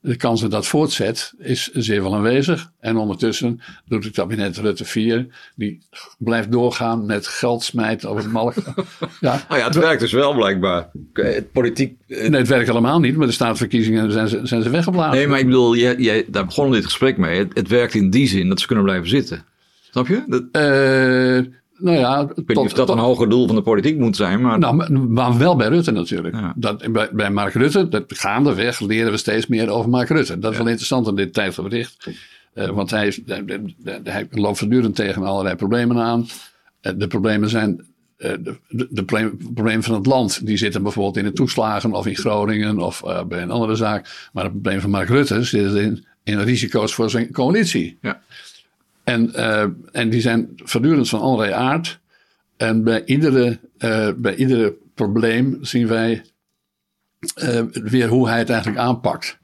de 0.01 0.17
kans 0.17 0.41
dat 0.41 0.51
dat 0.51 0.67
voortzet 0.67 1.33
is 1.39 1.71
zeer 1.73 2.03
wel 2.03 2.15
aanwezig. 2.15 2.71
En 2.81 2.97
ondertussen 2.97 3.61
doet 3.89 4.05
het 4.05 4.15
kabinet 4.15 4.57
Rutte 4.57 4.85
4, 4.85 5.27
die 5.55 5.81
blijft 6.19 6.53
doorgaan 6.53 7.07
met 7.07 7.27
geld 7.27 7.63
smijten 7.63 8.09
over 8.09 8.23
het 8.23 8.33
malk. 8.33 8.55
ja, 9.21 9.45
Nou 9.49 9.61
ja, 9.61 9.67
het 9.67 9.75
werkt 9.75 10.01
dus 10.01 10.13
wel 10.13 10.35
blijkbaar. 10.35 10.91
Het 11.13 11.53
politiek... 11.53 11.97
eh, 12.09 12.29
nee, 12.29 12.41
het 12.41 12.49
werkt 12.49 12.67
helemaal 12.69 13.01
niet. 13.01 13.17
Met 13.17 13.29
de 13.29 13.35
staatsverkiezingen 13.35 14.13
zijn 14.13 14.29
ze, 14.29 14.41
zijn 14.43 14.63
ze 14.63 14.71
weggeblazen. 14.71 15.17
Nee, 15.17 15.27
maar 15.27 15.39
ik 15.39 15.47
bedoel, 15.47 15.77
jij, 15.77 15.97
jij, 15.97 16.25
daar 16.29 16.47
begon 16.47 16.71
dit 16.73 16.85
gesprek 16.85 17.17
mee. 17.17 17.39
Het, 17.39 17.51
het 17.55 17.69
werkt 17.69 17.95
in 17.95 18.11
die 18.11 18.29
zin 18.29 18.49
dat 18.49 18.61
ze 18.61 18.67
kunnen 18.67 18.85
blijven 18.85 19.09
zitten. 19.09 19.45
Snap 19.91 20.07
je? 20.07 20.23
Dat, 20.27 20.43
Eh, 20.53 21.53
nou 21.81 21.97
ja, 21.99 22.27
weet 22.27 22.49
niet 22.49 22.57
of 22.57 22.73
dat 22.73 22.89
een 22.89 22.99
hoger 22.99 23.29
doel 23.29 23.47
van 23.47 23.57
de 23.57 23.63
politiek 23.63 23.99
moet 23.99 24.17
zijn, 24.17 24.41
maar... 24.41 24.59
Nou, 24.59 24.75
maar- 25.09 25.39
wel 25.39 25.57
bij 25.57 25.69
Rutte 25.69 25.91
natuurlijk. 25.91 26.35
Ja. 26.35 26.53
Dat, 26.57 26.93
bij, 26.93 27.09
bij 27.13 27.31
Mark 27.31 27.55
Rutte, 27.55 27.89
dat 27.89 28.05
gaandeweg 28.07 28.81
leren 28.81 29.11
we 29.11 29.17
steeds 29.17 29.47
meer 29.47 29.69
over 29.69 29.91
Mark 29.91 30.09
Rutte. 30.09 30.39
Dat 30.39 30.53
is 30.53 30.59
wel 30.59 30.67
interessant 30.67 31.07
in 31.07 31.15
dit 31.15 31.33
tijdbericht. 31.35 32.07
Eh 32.55 32.69
want 32.69 32.91
hij, 32.91 33.07
is- 33.07 33.21
hij, 33.27 33.45
hij- 34.05 34.29
loopt 34.31 34.59
voortdurend 34.59 34.95
tegen 34.95 35.23
allerlei 35.25 35.55
problemen 35.57 35.97
aan. 35.99 36.27
Eh, 36.81 36.93
de 36.97 37.07
problemen 37.07 37.49
zijn. 37.49 37.85
eh, 38.17 38.33
de, 38.41 38.57
de, 38.91 39.05
problemen 39.55 39.83
van 39.83 39.95
het 39.95 40.07
land, 40.07 40.47
die 40.47 40.57
zitten 40.57 40.83
bijvoorbeeld 40.83 41.17
in 41.17 41.25
de 41.25 41.33
toeslagen 41.33 41.93
of 41.93 42.07
in 42.07 42.17
Groningen 42.17 42.79
of 42.79 43.03
bij 43.29 43.43
een 43.43 43.51
andere 43.51 43.75
zaak. 43.75 44.29
Maar 44.33 44.45
het 44.45 44.53
probleem 44.53 44.81
van 44.81 44.91
Mark 44.91 45.09
Rutte 45.09 45.43
zit 45.43 45.75
in, 45.75 46.05
in 46.25 46.41
risico's 46.41 46.95
voor 46.95 47.11
zijn 47.11 47.33
coalitie. 47.33 47.99
Ja. 48.01 48.21
En, 49.11 49.35
eh, 49.35 49.67
en 49.93 50.11
die 50.11 50.21
zijn 50.21 50.53
voortdurend 50.57 51.09
van 51.09 51.21
allerlei 51.21 51.53
aard. 51.53 52.01
En 52.57 52.85
bij 52.85 53.05
iedere, 53.05 53.59
eh, 53.79 54.09
bij 54.17 54.35
iedere 54.35 54.77
probleem 54.95 55.59
zien 55.61 55.87
wij 55.87 56.23
eh, 57.35 57.63
weer 57.73 58.09
hoe 58.09 58.29
hij 58.29 58.39
het 58.39 58.51
eigenlijk 58.51 58.81
aanpakt. 58.81 59.39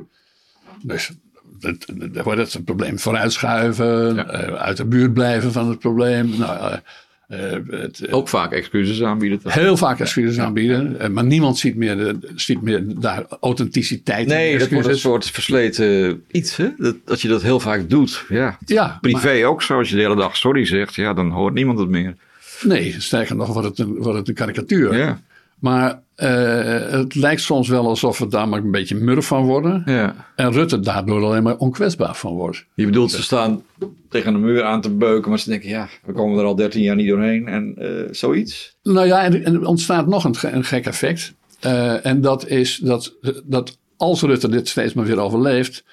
Dus 0.83 1.13
het, 1.61 1.87
het, 1.87 2.23
wordt 2.23 2.41
het 2.41 2.55
een 2.55 2.65
probleem 2.65 2.99
vooruitschuiven, 2.99 4.15
Ja. 4.15 4.25
uit 4.57 4.77
de 4.77 4.85
buurt 4.85 5.15
blijven 5.15 5.53
van 5.53 5.69
het 5.69 5.79
probleem. 5.79 6.39
Nou, 6.39 6.79
het, 7.27 8.01
eh, 8.01 8.15
Ook 8.15 8.29
vaak 8.29 8.53
excuses 8.53 9.03
aanbieden. 9.03 9.41
heel 9.43 9.77
vaak 9.77 10.01
excuses 10.01 10.39
aanbieden, 10.39 11.01
eh, 11.01 11.09
maar 11.09 11.25
niemand 11.25 11.59
ziet 11.59 11.77
meer, 11.77 11.97
de, 11.97 12.19
ziet 12.35 12.63
meer 12.63 12.85
daar 13.01 13.27
authenticiteit 13.41 14.27
in. 14.27 14.35
Nee, 14.35 14.59
dat 14.59 14.71
wordt 14.71 14.89
een 14.89 14.99
soort 14.99 15.31
versleten 15.31 16.23
iets, 16.31 16.57
hè? 16.57 16.69
Dat, 16.79 16.97
dat 17.05 17.21
je 17.21 17.29
dat 17.29 17.43
heel 17.43 17.61
vaak 17.61 17.91
doet. 17.91 18.25
Ja. 18.29 18.59
Ja, 18.67 18.99
Privé 19.01 19.47
ook 19.47 19.63
zo. 19.63 19.79
Als 19.79 19.89
je 19.89 19.97
de 19.97 20.03
hele 20.03 20.17
dag 20.17 20.37
sorry 20.37 20.65
zegt, 20.65 20.95
ja, 20.95 21.15
dan 21.15 21.31
hoort 21.31 21.55
niemand 21.55 21.79
het 21.79 21.89
meer. 21.89 22.15
Nee, 22.63 22.95
sterker 22.99 23.37
nog 23.37 23.53
wordt 23.53 23.69
het 23.69 23.79
een, 23.79 23.95
wordt 23.97 24.19
het 24.19 24.29
een 24.29 24.35
karikatuur. 24.35 24.97
Ja, 24.97 25.21
Maar 25.59 26.01
eh, 26.17 26.91
het 26.91 27.15
lijkt 27.15 27.41
soms 27.41 27.69
wel 27.69 27.89
alsof 27.89 28.19
we 28.19 28.27
daar 28.29 28.49
maar 28.49 28.59
een 28.61 28.71
beetje 28.71 28.95
murf 28.95 29.27
van 29.27 29.45
worden. 29.45 29.83
ja. 29.87 30.15
En 30.37 30.53
Rutte 30.53 30.81
daardoor 30.81 31.25
alleen 31.25 31.43
maar 31.43 31.57
onkwetsbaar 31.57 32.15
van 32.17 32.33
wordt. 32.33 32.65
Je 32.75 32.85
bedoelt, 32.87 33.11
ze 33.11 33.23
staan 33.23 33.63
tegen 34.09 34.33
de 34.33 34.39
muur 34.39 34.63
aan 34.65 34.81
te 34.81 34.91
beuken, 34.91 35.31
maar 35.31 35.39
ze 35.39 35.49
denken, 35.51 35.69
ja, 35.69 35.89
we 36.05 36.13
komen 36.13 36.39
er 36.39 36.45
al 36.45 36.55
13 36.57 36.83
jaar 36.83 36.97
niet 36.97 37.09
doorheen 37.09 37.49
en 37.49 37.75
eh, 37.77 37.89
zoiets. 38.11 38.77
Nou 38.83 39.07
ja, 39.07 39.23
en, 39.25 39.45
er 39.45 39.67
ontstaat 39.67 40.07
nog 40.07 40.25
een, 40.25 40.37
ge- 40.37 40.51
een 40.51 40.65
gek 40.65 40.87
effect. 40.87 41.35
Eh, 41.61 42.07
en 42.07 42.21
dat 42.21 42.47
is 42.49 42.77
dat, 42.77 43.15
dat 43.45 43.79
als 43.97 44.23
Rutte 44.23 44.49
dit 44.49 44.69
steeds 44.69 44.95
maar 44.95 45.05
weer 45.05 45.19
overleeft. 45.21 45.85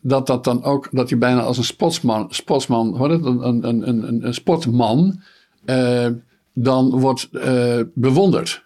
dat 0.00 0.26
dat 0.26 0.44
dan 0.44 0.64
ook, 0.64 0.88
dat 0.90 1.10
hij 1.10 1.18
bijna 1.18 1.40
als 1.40 1.58
een 1.58 1.64
sportsman, 1.64 2.26
sportsman 2.30 2.96
hoor 2.96 3.10
het, 3.10 3.24
een, 3.24 3.46
een, 3.46 3.68
een, 3.68 3.88
een, 4.08 4.26
een 4.26 4.34
sportman, 4.34 5.20
dan 6.54 6.90
wordt 7.00 7.28
bewonderd. 7.94 8.64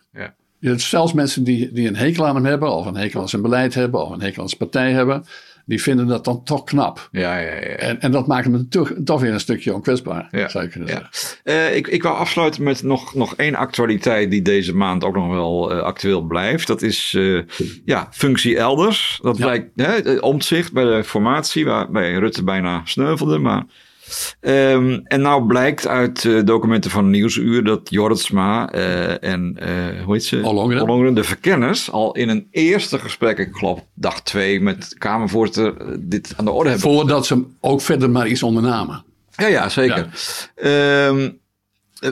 Zelfs 0.60 1.12
mensen 1.12 1.44
die, 1.44 1.72
die 1.72 1.88
een 1.88 1.96
hekel 1.96 2.26
aan 2.26 2.34
hem 2.34 2.44
hebben, 2.44 2.72
of 2.72 2.86
een 2.86 2.96
hekel 2.96 3.20
aan 3.20 3.28
zijn 3.28 3.42
beleid 3.42 3.74
hebben, 3.74 4.04
of 4.04 4.10
een 4.10 4.20
hekel 4.22 4.42
aan 4.42 4.48
zijn 4.48 4.60
partij 4.60 4.92
hebben, 4.92 5.24
die 5.66 5.82
vinden 5.82 6.06
dat 6.06 6.24
dan 6.24 6.44
toch 6.44 6.64
knap. 6.64 7.08
Ja, 7.12 7.38
ja, 7.38 7.52
ja. 7.54 7.60
En, 7.60 8.00
en 8.00 8.10
dat 8.10 8.26
maakt 8.26 8.44
hem 8.44 8.68
toch, 8.68 8.92
toch 9.04 9.20
weer 9.20 9.32
een 9.32 9.40
stukje 9.40 9.74
onkwetsbaar, 9.74 10.28
Ja, 10.30 10.48
zou 10.48 10.64
je 10.64 10.70
kunnen 10.70 10.88
ja. 10.88 11.08
zeggen. 11.10 11.38
Eh, 11.44 11.76
ik, 11.76 11.86
ik 11.86 12.02
wou 12.02 12.16
afsluiten 12.16 12.62
met 12.62 12.82
nog, 12.82 13.14
nog 13.14 13.34
één 13.36 13.54
actualiteit 13.54 14.30
die 14.30 14.42
deze 14.42 14.74
maand 14.74 15.04
ook 15.04 15.14
nog 15.14 15.28
wel 15.28 15.72
eh, 15.72 15.80
actueel 15.80 16.20
blijft. 16.22 16.66
Dat 16.66 16.82
is 16.82 17.14
eh, 17.16 17.38
ja, 17.84 18.08
functie 18.10 18.56
elders. 18.58 19.18
Dat 19.22 19.36
Ja. 19.38 19.44
blijkt 19.44 19.70
hè, 19.74 20.16
omzicht 20.18 20.72
bij 20.72 20.84
de 20.84 21.04
formatie, 21.04 21.64
waarbij 21.64 22.12
Rutte 22.14 22.44
bijna 22.44 22.80
sneuvelde. 22.84 23.38
Maar, 23.38 23.64
Ehm, 24.40 25.00
en 25.04 25.20
nou 25.20 25.46
blijkt 25.46 25.86
uit 25.86 26.24
eh, 26.24 26.44
documenten 26.44 26.90
van 26.90 27.10
Nieuwsuur 27.10 27.64
dat 27.64 27.80
Jorritsma 27.90 28.72
eh, 28.72 29.22
en 29.22 29.56
eh, 29.58 30.04
hoe 30.04 30.14
heet 30.14 30.24
ze? 30.24 30.40
Ollongren. 30.42 31.14
de 31.14 31.24
verkenners, 31.24 31.90
al 31.90 32.12
in 32.12 32.28
een 32.28 32.46
eerste 32.50 32.98
gesprek, 32.98 33.38
ik 33.38 33.48
geloof 33.52 33.80
dag 33.94 34.22
twee, 34.22 34.60
met 34.60 34.94
Kamervoorzitter 34.98 35.74
dit 36.08 36.34
aan 36.36 36.44
de 36.44 36.50
orde 36.50 36.70
hebben 36.70 36.90
Voordat 36.90 37.26
ze 37.26 37.44
ook 37.60 37.80
verder 37.80 38.10
maar 38.10 38.28
iets 38.28 38.42
ondernamen. 38.42 39.04
ja, 39.36 39.46
ja, 39.46 39.68
zeker. 39.68 40.08
Ehm, 40.54 41.20
het 41.20 41.34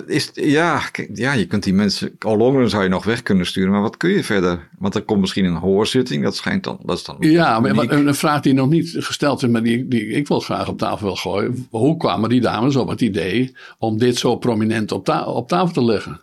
is, 0.07 0.31
ja, 0.35 0.81
ja, 1.15 1.33
je 1.33 1.47
kunt 1.47 1.63
die 1.63 1.75
mensen, 1.75 2.17
al 2.19 2.37
langer 2.37 2.71
zou 2.71 2.83
je 2.83 2.89
nog 2.89 3.05
weg 3.05 3.23
kunnen 3.23 3.47
sturen, 3.47 3.71
maar 3.73 3.81
wat 3.81 3.97
kun 3.97 4.11
je 4.11 4.25
verder? 4.25 4.69
Want 4.79 4.95
er 4.95 5.03
komt 5.03 5.21
misschien 5.21 5.45
een 5.45 5.55
hoorzitting, 5.57 6.23
dat 6.23 6.37
schijnt 6.37 6.65
dan, 6.65 6.79
dat 6.85 6.97
is 6.99 7.05
dan 7.05 7.17
Ja, 7.21 7.61
maar 7.61 7.71
uniek. 7.71 7.91
een 7.93 8.15
vraag 8.15 8.41
die 8.41 8.53
nog 8.55 8.69
niet 8.69 8.95
gesteld 8.99 9.43
is, 9.43 9.49
maar 9.49 9.63
die, 9.63 9.89
die 9.89 10.07
ik 10.07 10.29
wel 10.29 10.41
graag 10.41 10.69
op 10.69 10.79
tafel 10.79 11.07
wil 11.07 11.17
gooien. 11.17 11.67
Hoe 11.71 11.97
kwamen 11.97 12.29
die 12.29 12.41
dames 12.41 12.77
op 12.77 12.89
het 12.89 13.01
idee 13.01 13.57
om 13.79 13.99
dit 13.99 14.17
zo 14.19 14.37
prominent 14.37 14.93
op, 14.93 15.05
ta- 15.05 15.25
op 15.25 15.49
tafel 15.49 15.73
te 15.75 15.85
leggen? 15.85 16.21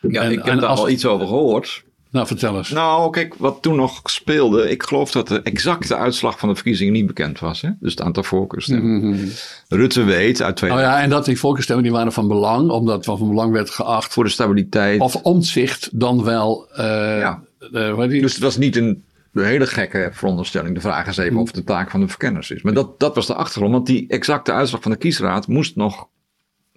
ja, 0.00 0.22
en- 0.22 0.30
ik 0.30 0.36
heb 0.38 0.46
en 0.46 0.58
daar 0.60 0.68
als- 0.68 0.80
al 0.80 0.88
iets 0.88 1.06
over 1.06 1.26
gehoord. 1.26 1.84
Nou, 2.16 2.28
vertel 2.28 2.56
eens. 2.56 2.70
Nou, 2.70 3.10
kijk, 3.10 3.34
wat 3.34 3.62
toen 3.62 3.76
nog 3.76 4.00
speelde, 4.04 4.70
ik 4.70 4.82
geloof 4.82 5.10
dat 5.10 5.28
de 5.28 5.42
exacte 5.42 5.96
uitslag 5.96 6.38
van 6.38 6.48
de 6.48 6.54
verkiezingen 6.54 6.92
niet 6.92 7.06
bekend 7.06 7.38
was. 7.38 7.60
Hè? 7.60 7.70
Dus 7.80 7.90
het 7.90 8.00
aantal 8.00 8.22
voorkeurstemmen. 8.22 9.28
Rutte 9.68 10.02
weet 10.02 10.42
uit 10.42 10.56
twee 10.56 10.70
Nou 10.70 10.82
ja, 10.82 11.00
en 11.00 11.10
dat 11.10 11.24
die 11.24 11.38
voorkeurstemmen 11.38 11.84
die 11.84 11.92
waren 11.92 12.12
van 12.12 12.28
belang, 12.28 12.70
omdat 12.70 13.06
wat 13.06 13.18
van 13.18 13.28
belang 13.28 13.52
werd 13.52 13.70
geacht. 13.70 14.12
voor 14.12 14.24
de 14.24 14.30
stabiliteit. 14.30 15.00
Of 15.00 15.16
omzicht 15.16 16.00
dan 16.00 16.24
wel. 16.24 16.68
eh 16.72 16.84
Ja. 17.18 17.42
eh, 17.72 18.08
die? 18.08 18.20
Dus 18.20 18.32
het 18.34 18.42
was 18.42 18.56
niet 18.56 18.76
een 18.76 19.04
hele 19.32 19.66
gekke 19.66 20.10
veronderstelling. 20.12 20.74
De 20.74 20.80
vraag 20.80 21.06
is 21.06 21.16
even 21.16 21.36
of 21.36 21.46
het 21.46 21.54
de 21.54 21.64
taak 21.64 21.90
van 21.90 22.00
de 22.00 22.08
verkenners 22.08 22.50
is. 22.50 22.62
Maar 22.62 22.74
dat, 22.74 23.00
dat 23.00 23.14
was 23.14 23.26
de 23.26 23.34
achtergrond. 23.34 23.72
Want 23.72 23.86
die 23.86 24.08
exacte 24.08 24.52
uitslag 24.52 24.82
van 24.82 24.90
de 24.90 24.96
kiesraad 24.98 25.48
moest 25.48 25.76
nog 25.76 26.08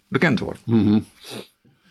bekend 0.08 0.40
worden. 0.40 0.62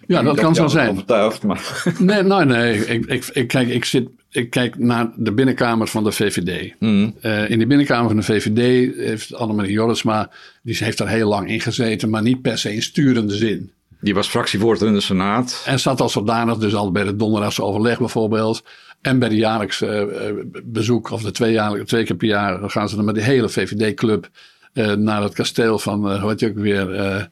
Ja, 0.08 0.22
dat 0.22 0.40
kan 0.40 0.54
zo 0.54 0.66
zijn. 0.66 0.90
Overtuigd, 0.90 1.42
maar... 1.42 1.84
Nee, 1.98 2.22
nee, 2.22 2.44
nee. 2.44 2.86
Ik, 2.86 3.06
ik, 3.06 3.26
ik, 3.32 3.48
kijk, 3.48 3.68
ik, 3.68 3.84
zit, 3.84 4.08
ik 4.30 4.50
kijk 4.50 4.78
naar 4.78 5.10
de 5.16 5.32
binnenkamer 5.32 5.86
van 5.86 6.04
de 6.04 6.12
VVD. 6.12 6.74
Mhm. 6.78 7.10
Eh, 7.20 7.50
in 7.50 7.58
de 7.58 7.66
binnenkamer 7.66 8.06
van 8.06 8.16
de 8.16 8.22
VVD 8.22 8.94
heeft 8.96 9.34
Annemarie 9.34 9.72
Jorritsma... 9.72 10.30
die 10.62 10.76
heeft 10.78 10.98
daar 10.98 11.08
heel 11.08 11.28
lang 11.28 11.50
in 11.50 11.60
gezeten... 11.60 12.10
maar 12.10 12.22
niet 12.22 12.42
per 12.42 12.58
se 12.58 12.74
in 12.74 12.82
sturende 12.82 13.34
zin. 13.34 13.72
Die 14.00 14.14
was 14.14 14.28
fractievoorzitter 14.28 14.88
in 14.88 14.94
de 14.94 15.00
Senaat. 15.00 15.62
En 15.66 15.80
zat 15.80 16.00
als 16.00 16.12
zodanig 16.12 16.56
dus 16.56 16.74
al 16.74 16.90
bij 16.90 17.04
het 17.04 17.18
donderdagse 17.18 17.62
overleg 17.62 17.98
bijvoorbeeld... 17.98 18.62
en 19.00 19.18
bij 19.18 19.28
de 19.28 19.36
jaarlijkse 19.36 19.86
eh, 19.86 20.28
eh, 20.28 20.34
bezoek... 20.64 21.10
of 21.10 21.22
de 21.22 21.30
tweejaarlijke, 21.30 21.86
twee 21.86 22.04
keer 22.04 22.16
per 22.16 22.28
jaar... 22.28 22.70
gaan 22.70 22.88
ze 22.88 22.96
dan 22.96 23.04
met 23.04 23.14
de 23.14 23.22
hele 23.22 23.48
VVD-club... 23.48 24.28
eh, 24.72 24.92
naar 24.92 25.22
het 25.22 25.34
kasteel 25.34 25.78
van, 25.78 26.20
hoe 26.20 26.30
heet 26.30 26.40
je 26.40 26.48
ook 26.48 26.58
weer... 26.58 27.30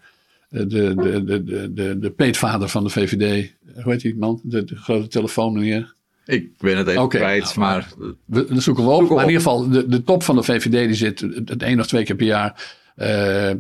eh, 0.49 0.61
de, 0.61 0.95
de, 0.95 1.25
de, 1.25 1.45
de, 1.45 1.73
de, 1.73 1.99
de 1.99 2.11
peetvader 2.11 2.69
van 2.69 2.85
de 2.85 2.91
VVD. 2.91 3.55
Hoe 3.83 3.93
heet 3.93 4.01
die 4.01 4.17
man? 4.17 4.41
De, 4.43 4.65
de 4.65 4.77
grote 4.77 5.09
telefoonmeneer. 5.09 5.95
Ik 6.27 6.59
ben 6.59 6.77
het 6.77 6.87
even 6.87 7.03
Oké, 7.03 7.17
kwijt, 7.17 7.43
nou, 7.45 7.59
maar... 7.59 7.93
We, 8.25 8.47
dat 8.49 8.63
zoeken 8.63 8.85
we 8.85 8.91
op. 8.91 8.97
Zoeken 8.99 9.17
maar 9.17 9.25
in 9.25 9.31
ieder 9.31 9.47
geval, 9.47 9.69
de, 9.69 9.89
de 9.89 10.03
top 10.03 10.23
van 10.23 10.37
de 10.37 10.43
VVD 10.43 10.87
die 10.87 10.95
zit 10.95 11.21
het, 11.21 11.63
één 11.63 11.81
of 11.81 11.87
twee 11.87 12.05
keer 12.05 12.17
per 12.17 12.27
jaar 12.27 12.77
eh, 12.97 13.51
eh, 13.51 13.57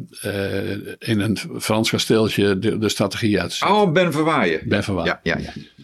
in 0.98 1.20
een 1.20 1.38
Frans 1.58 1.90
kasteeltje 1.90 2.58
de, 2.58 2.78
de 2.78 2.88
strategie 2.88 3.40
uit. 3.40 3.58
Oh, 3.64 3.92
Ben 3.92 4.12
Verwaaien. 4.12 4.68
Ben 4.68 4.84
Verwaaien. 4.84 5.18
Ja, 5.22 5.38
ja, 5.38 5.52
ja. 5.54 5.75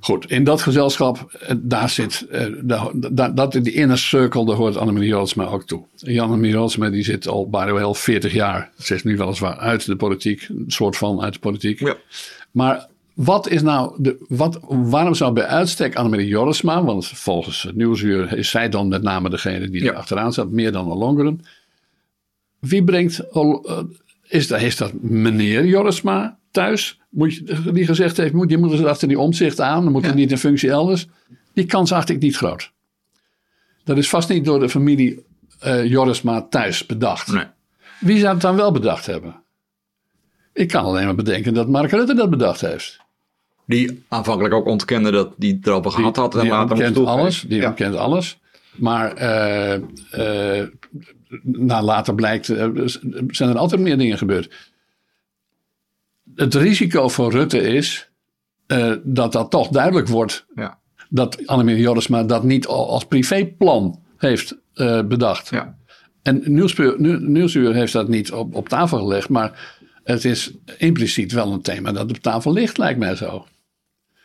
Goed, 0.00 0.30
in 0.30 0.44
dat 0.44 0.62
gezelschap, 0.62 1.32
eh, 1.40 1.56
daar 1.58 1.90
zit, 1.90 2.26
eh, 2.30 2.46
daar, 2.62 2.90
daar, 2.94 3.34
dat 3.34 3.54
in 3.54 3.62
die 3.62 3.72
inner 3.72 3.98
circle, 3.98 4.46
daar 4.46 4.56
hoort 4.56 4.76
Annemarie 4.76 5.08
Joodsma 5.08 5.44
ook 5.44 5.64
toe. 5.66 5.84
Annemarie 6.04 6.52
Joodsma 6.52 6.90
die 6.90 7.04
zit 7.04 7.28
al 7.28 7.48
bijna 7.48 7.72
wel 7.72 7.94
40 7.94 8.32
jaar, 8.32 8.70
ze 8.78 8.94
is 8.94 9.02
nu 9.02 9.16
weliswaar 9.16 9.56
uit 9.56 9.86
de 9.86 9.96
politiek, 9.96 10.48
een 10.48 10.64
soort 10.66 10.96
van 10.96 11.20
uit 11.20 11.32
de 11.32 11.38
politiek. 11.38 11.80
Ja. 11.80 11.96
Maar 12.50 12.88
wat 13.14 13.48
is 13.48 13.62
nou, 13.62 13.94
de, 13.98 14.24
wat, 14.28 14.58
waarom 14.68 15.14
zou 15.14 15.32
bij 15.32 15.46
uitstek 15.46 15.94
Annemarie 15.94 16.28
Jorisma, 16.28 16.84
want 16.84 17.06
volgens 17.06 17.62
het 17.62 17.76
Nieuwsuur 17.76 18.36
is 18.36 18.50
zij 18.50 18.68
dan 18.68 18.88
met 18.88 19.02
name 19.02 19.30
degene 19.30 19.70
die 19.70 19.82
Ja. 19.82 19.90
er 19.90 19.96
achteraan 19.96 20.32
staat, 20.32 20.50
meer 20.50 20.72
dan 20.72 20.90
Ollongren. 20.90 21.40
Wie 22.58 22.84
brengt, 22.84 23.30
eh, 23.32 23.78
is, 24.28 24.46
dat, 24.46 24.60
is 24.60 24.76
dat 24.76 24.92
meneer 24.92 25.66
Jorisma 25.66 26.38
thuis? 26.50 27.00
Moet 27.08 27.34
je, 27.34 27.72
die 27.72 27.86
gezegd 27.86 28.16
heeft, 28.16 28.32
moet, 28.32 28.50
je 28.50 28.58
moet 28.58 28.72
eens 28.72 28.84
achter 28.84 29.08
die 29.08 29.18
omzicht 29.18 29.60
aan, 29.60 29.82
dan 29.82 29.92
moet 29.92 30.02
er 30.02 30.08
Ja. 30.08 30.14
niet 30.14 30.30
een 30.32 30.38
functie 30.38 30.70
elders. 30.70 31.06
Die 31.52 31.64
kans 31.66 31.92
acht 31.92 32.08
ik 32.08 32.20
niet 32.20 32.36
groot. 32.36 32.70
Dat 33.84 33.96
is 33.98 34.08
vast 34.08 34.28
niet 34.28 34.44
door 34.44 34.60
de 34.60 34.68
familie 34.68 35.24
eh 35.60 35.84
Jorisma 35.84 36.42
thuis 36.42 36.86
bedacht. 36.86 37.32
Nee. 37.32 37.44
Wie 38.00 38.18
zou 38.18 38.32
het 38.32 38.42
dan 38.42 38.56
wel 38.56 38.72
bedacht 38.72 39.06
hebben? 39.06 39.42
Ik 40.52 40.68
kan 40.68 40.84
alleen 40.84 41.04
maar 41.04 41.14
bedenken 41.14 41.54
dat 41.54 41.68
Mark 41.68 41.90
Rutte 41.90 42.14
dat 42.14 42.30
bedaad 42.30 42.60
heeft. 42.60 42.98
Die 43.66 44.02
aanvankelijk 44.08 44.54
ook 44.54 44.66
ontkende 44.66 45.10
dat 45.10 45.34
die 45.36 45.54
het 45.54 45.66
erover 45.66 45.90
gehad 45.90 46.16
had. 46.16 46.34
En 46.34 46.40
die 46.40 46.50
later 46.50 46.70
ontkent 46.76 47.06
alles. 47.06 47.40
Die 47.48 47.60
Ja. 47.60 47.68
ontkent 47.68 47.94
alles. 47.94 48.38
Maar 48.76 49.14
na 51.42 51.82
later 51.82 52.14
blijkt, 52.14 52.46
zijn 52.46 53.50
er 53.50 53.56
altijd 53.58 53.80
meer 53.80 53.98
dingen 53.98 54.18
gebeurd. 54.18 54.69
Het 56.40 56.54
risico 56.54 57.08
voor 57.08 57.32
Rutte 57.32 57.58
is 57.60 58.10
eh, 58.66 58.92
dat 59.02 59.32
dat 59.32 59.50
toch 59.50 59.68
duidelijk 59.68 60.08
wordt 60.08 60.46
Ja. 60.54 60.78
dat 61.08 61.46
Annemarie 61.46 61.80
Jorisma 61.80 62.22
dat 62.22 62.44
niet 62.44 62.66
al 62.66 62.88
als 62.88 63.04
privéplan 63.04 64.00
heeft 64.16 64.56
eh, 64.74 65.02
bedacht. 65.02 65.50
Ja. 65.50 65.78
En 66.22 66.42
Nieuwsuur, 66.44 67.20
Nieuwsuur 67.20 67.74
heeft 67.74 67.92
dat 67.92 68.08
niet 68.08 68.32
op, 68.32 68.54
op 68.54 68.68
tafel 68.68 68.98
gelegd, 68.98 69.28
maar 69.28 69.78
het 70.04 70.24
is 70.24 70.52
impliciet 70.78 71.32
wel 71.32 71.52
een 71.52 71.62
thema 71.62 71.92
dat 71.92 72.10
op 72.10 72.16
tafel 72.16 72.52
ligt, 72.52 72.78
lijkt 72.78 72.98
mij 72.98 73.16
zo. 73.16 73.46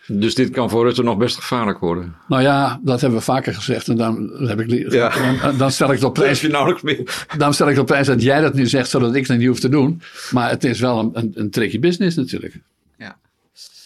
Dus 0.07 0.35
dit 0.35 0.49
kan 0.49 0.69
voor 0.69 0.85
Rutte 0.85 1.03
nog 1.03 1.17
best 1.17 1.35
gevaarlijk 1.35 1.79
worden. 1.79 2.15
Nou 2.27 2.41
ja, 2.41 2.79
dat 2.83 3.01
hebben 3.01 3.19
we 3.19 3.25
vaker 3.25 3.53
gezegd 3.53 3.87
en 3.87 3.97
dan, 3.97 4.29
heb 4.47 4.59
ik, 4.59 4.91
Ja. 4.91 5.13
dan, 5.41 5.57
dan 5.57 5.71
stel 5.71 5.87
ik 5.87 5.93
het 5.93 6.03
op 6.03 6.15
Daar 6.15 6.23
prijs. 6.23 6.37
is 6.37 6.45
je 6.45 6.51
nauwelijks 6.51 6.83
meer. 6.83 7.25
Dan 7.37 7.53
stel 7.53 7.65
ik 7.65 7.71
het 7.71 7.81
op 7.81 7.87
prijs 7.87 8.07
dat 8.07 8.21
jij 8.21 8.41
dat 8.41 8.53
nu 8.53 8.65
zegt, 8.67 8.89
zodat 8.89 9.15
ik 9.15 9.27
het 9.27 9.37
niet 9.37 9.47
hoef 9.47 9.59
te 9.59 9.69
doen. 9.69 10.01
Maar 10.31 10.49
het 10.49 10.63
is 10.63 10.79
wel 10.79 10.99
een, 10.99 11.09
een, 11.13 11.31
een 11.33 11.49
tricky 11.49 11.79
business 11.79 12.15
natuurlijk. 12.17 12.59
Ja. 12.97 13.17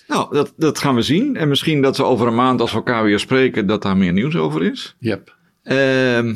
Nou, 0.07 0.33
dat, 0.33 0.53
dat 0.57 0.79
gaan 0.79 0.95
we 0.95 1.01
zien. 1.01 1.35
En 1.35 1.47
misschien 1.47 1.81
dat 1.81 1.97
we 1.97 2.03
over 2.03 2.27
een 2.27 2.35
maand, 2.35 2.61
als 2.61 2.71
we 2.71 2.77
elkaar 2.77 3.03
weer 3.03 3.19
spreken, 3.19 3.67
dat 3.67 3.81
daar 3.81 3.97
meer 3.97 4.13
nieuws 4.13 4.35
over 4.35 4.63
is. 4.63 4.95
Yep. 4.99 5.35
Ehm 5.63 6.35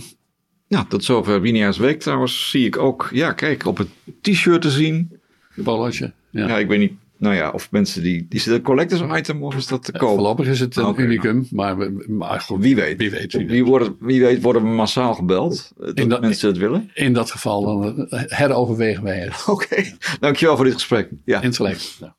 nou, 0.68 0.86
tot 0.88 1.04
zover 1.04 1.42
Winia's 1.42 1.78
Week 1.78 2.00
trouwens. 2.00 2.50
Zie 2.50 2.66
ik 2.66 2.78
ook, 2.78 3.10
ja, 3.12 3.32
kijk, 3.32 3.66
op 3.66 3.78
het 3.78 3.88
t-shirt 4.22 4.62
te 4.62 4.70
zien. 4.70 5.20
Bolletje. 5.56 6.12
Ja. 6.30 6.48
Ja, 6.48 6.58
ik 6.58 6.68
weet 6.68 6.80
niet, 6.80 6.94
nou 7.24 7.36
ja, 7.36 7.50
of 7.50 7.72
mensen 7.72 8.04
die, 8.04 8.26
die 8.30 8.40
is 8.40 8.46
het 8.46 8.56
een 8.56 8.62
collectors 8.62 9.02
item 9.20 9.44
of 9.44 9.56
is 9.56 9.68
dat 9.68 9.84
te 9.84 9.92
koop? 9.92 10.10
Voorlopig 10.10 10.48
is 10.48 10.60
het 10.60 10.76
een 10.76 11.00
unicum, 11.00 11.48
maar, 11.52 11.92
maar 12.08 12.40
goed, 12.40 12.62
Wie 12.62 12.76
weet. 12.76 12.98
Wie 12.98 13.10
weet, 13.12 13.34
wie 13.34 13.66
weet. 13.66 13.92
Wie, 14.00 14.22
weet 14.22 14.42
worden 14.42 14.62
we 14.62 14.68
massaal 14.68 15.14
gebeld. 15.14 15.72
eh, 15.96 16.08
Dat, 16.10 16.22
mensen 16.22 16.48
het 16.48 16.58
willen. 16.58 16.90
In 16.94 17.14
dat 17.14 17.32
geval 17.32 17.62
dan 17.64 18.08
eh, 18.10 18.22
heroverwegen 18.28 19.04
wij 19.04 19.20
het. 19.20 19.44
Oké, 19.48 19.84
dankjewel 20.20 20.56
voor 20.56 20.66
dit 20.66 20.74
gesprek. 20.74 21.10
Ja. 21.26 21.40
In 21.42 21.48
het 21.48 21.56
gelijk. 21.56 21.78
Ja. 22.00 22.16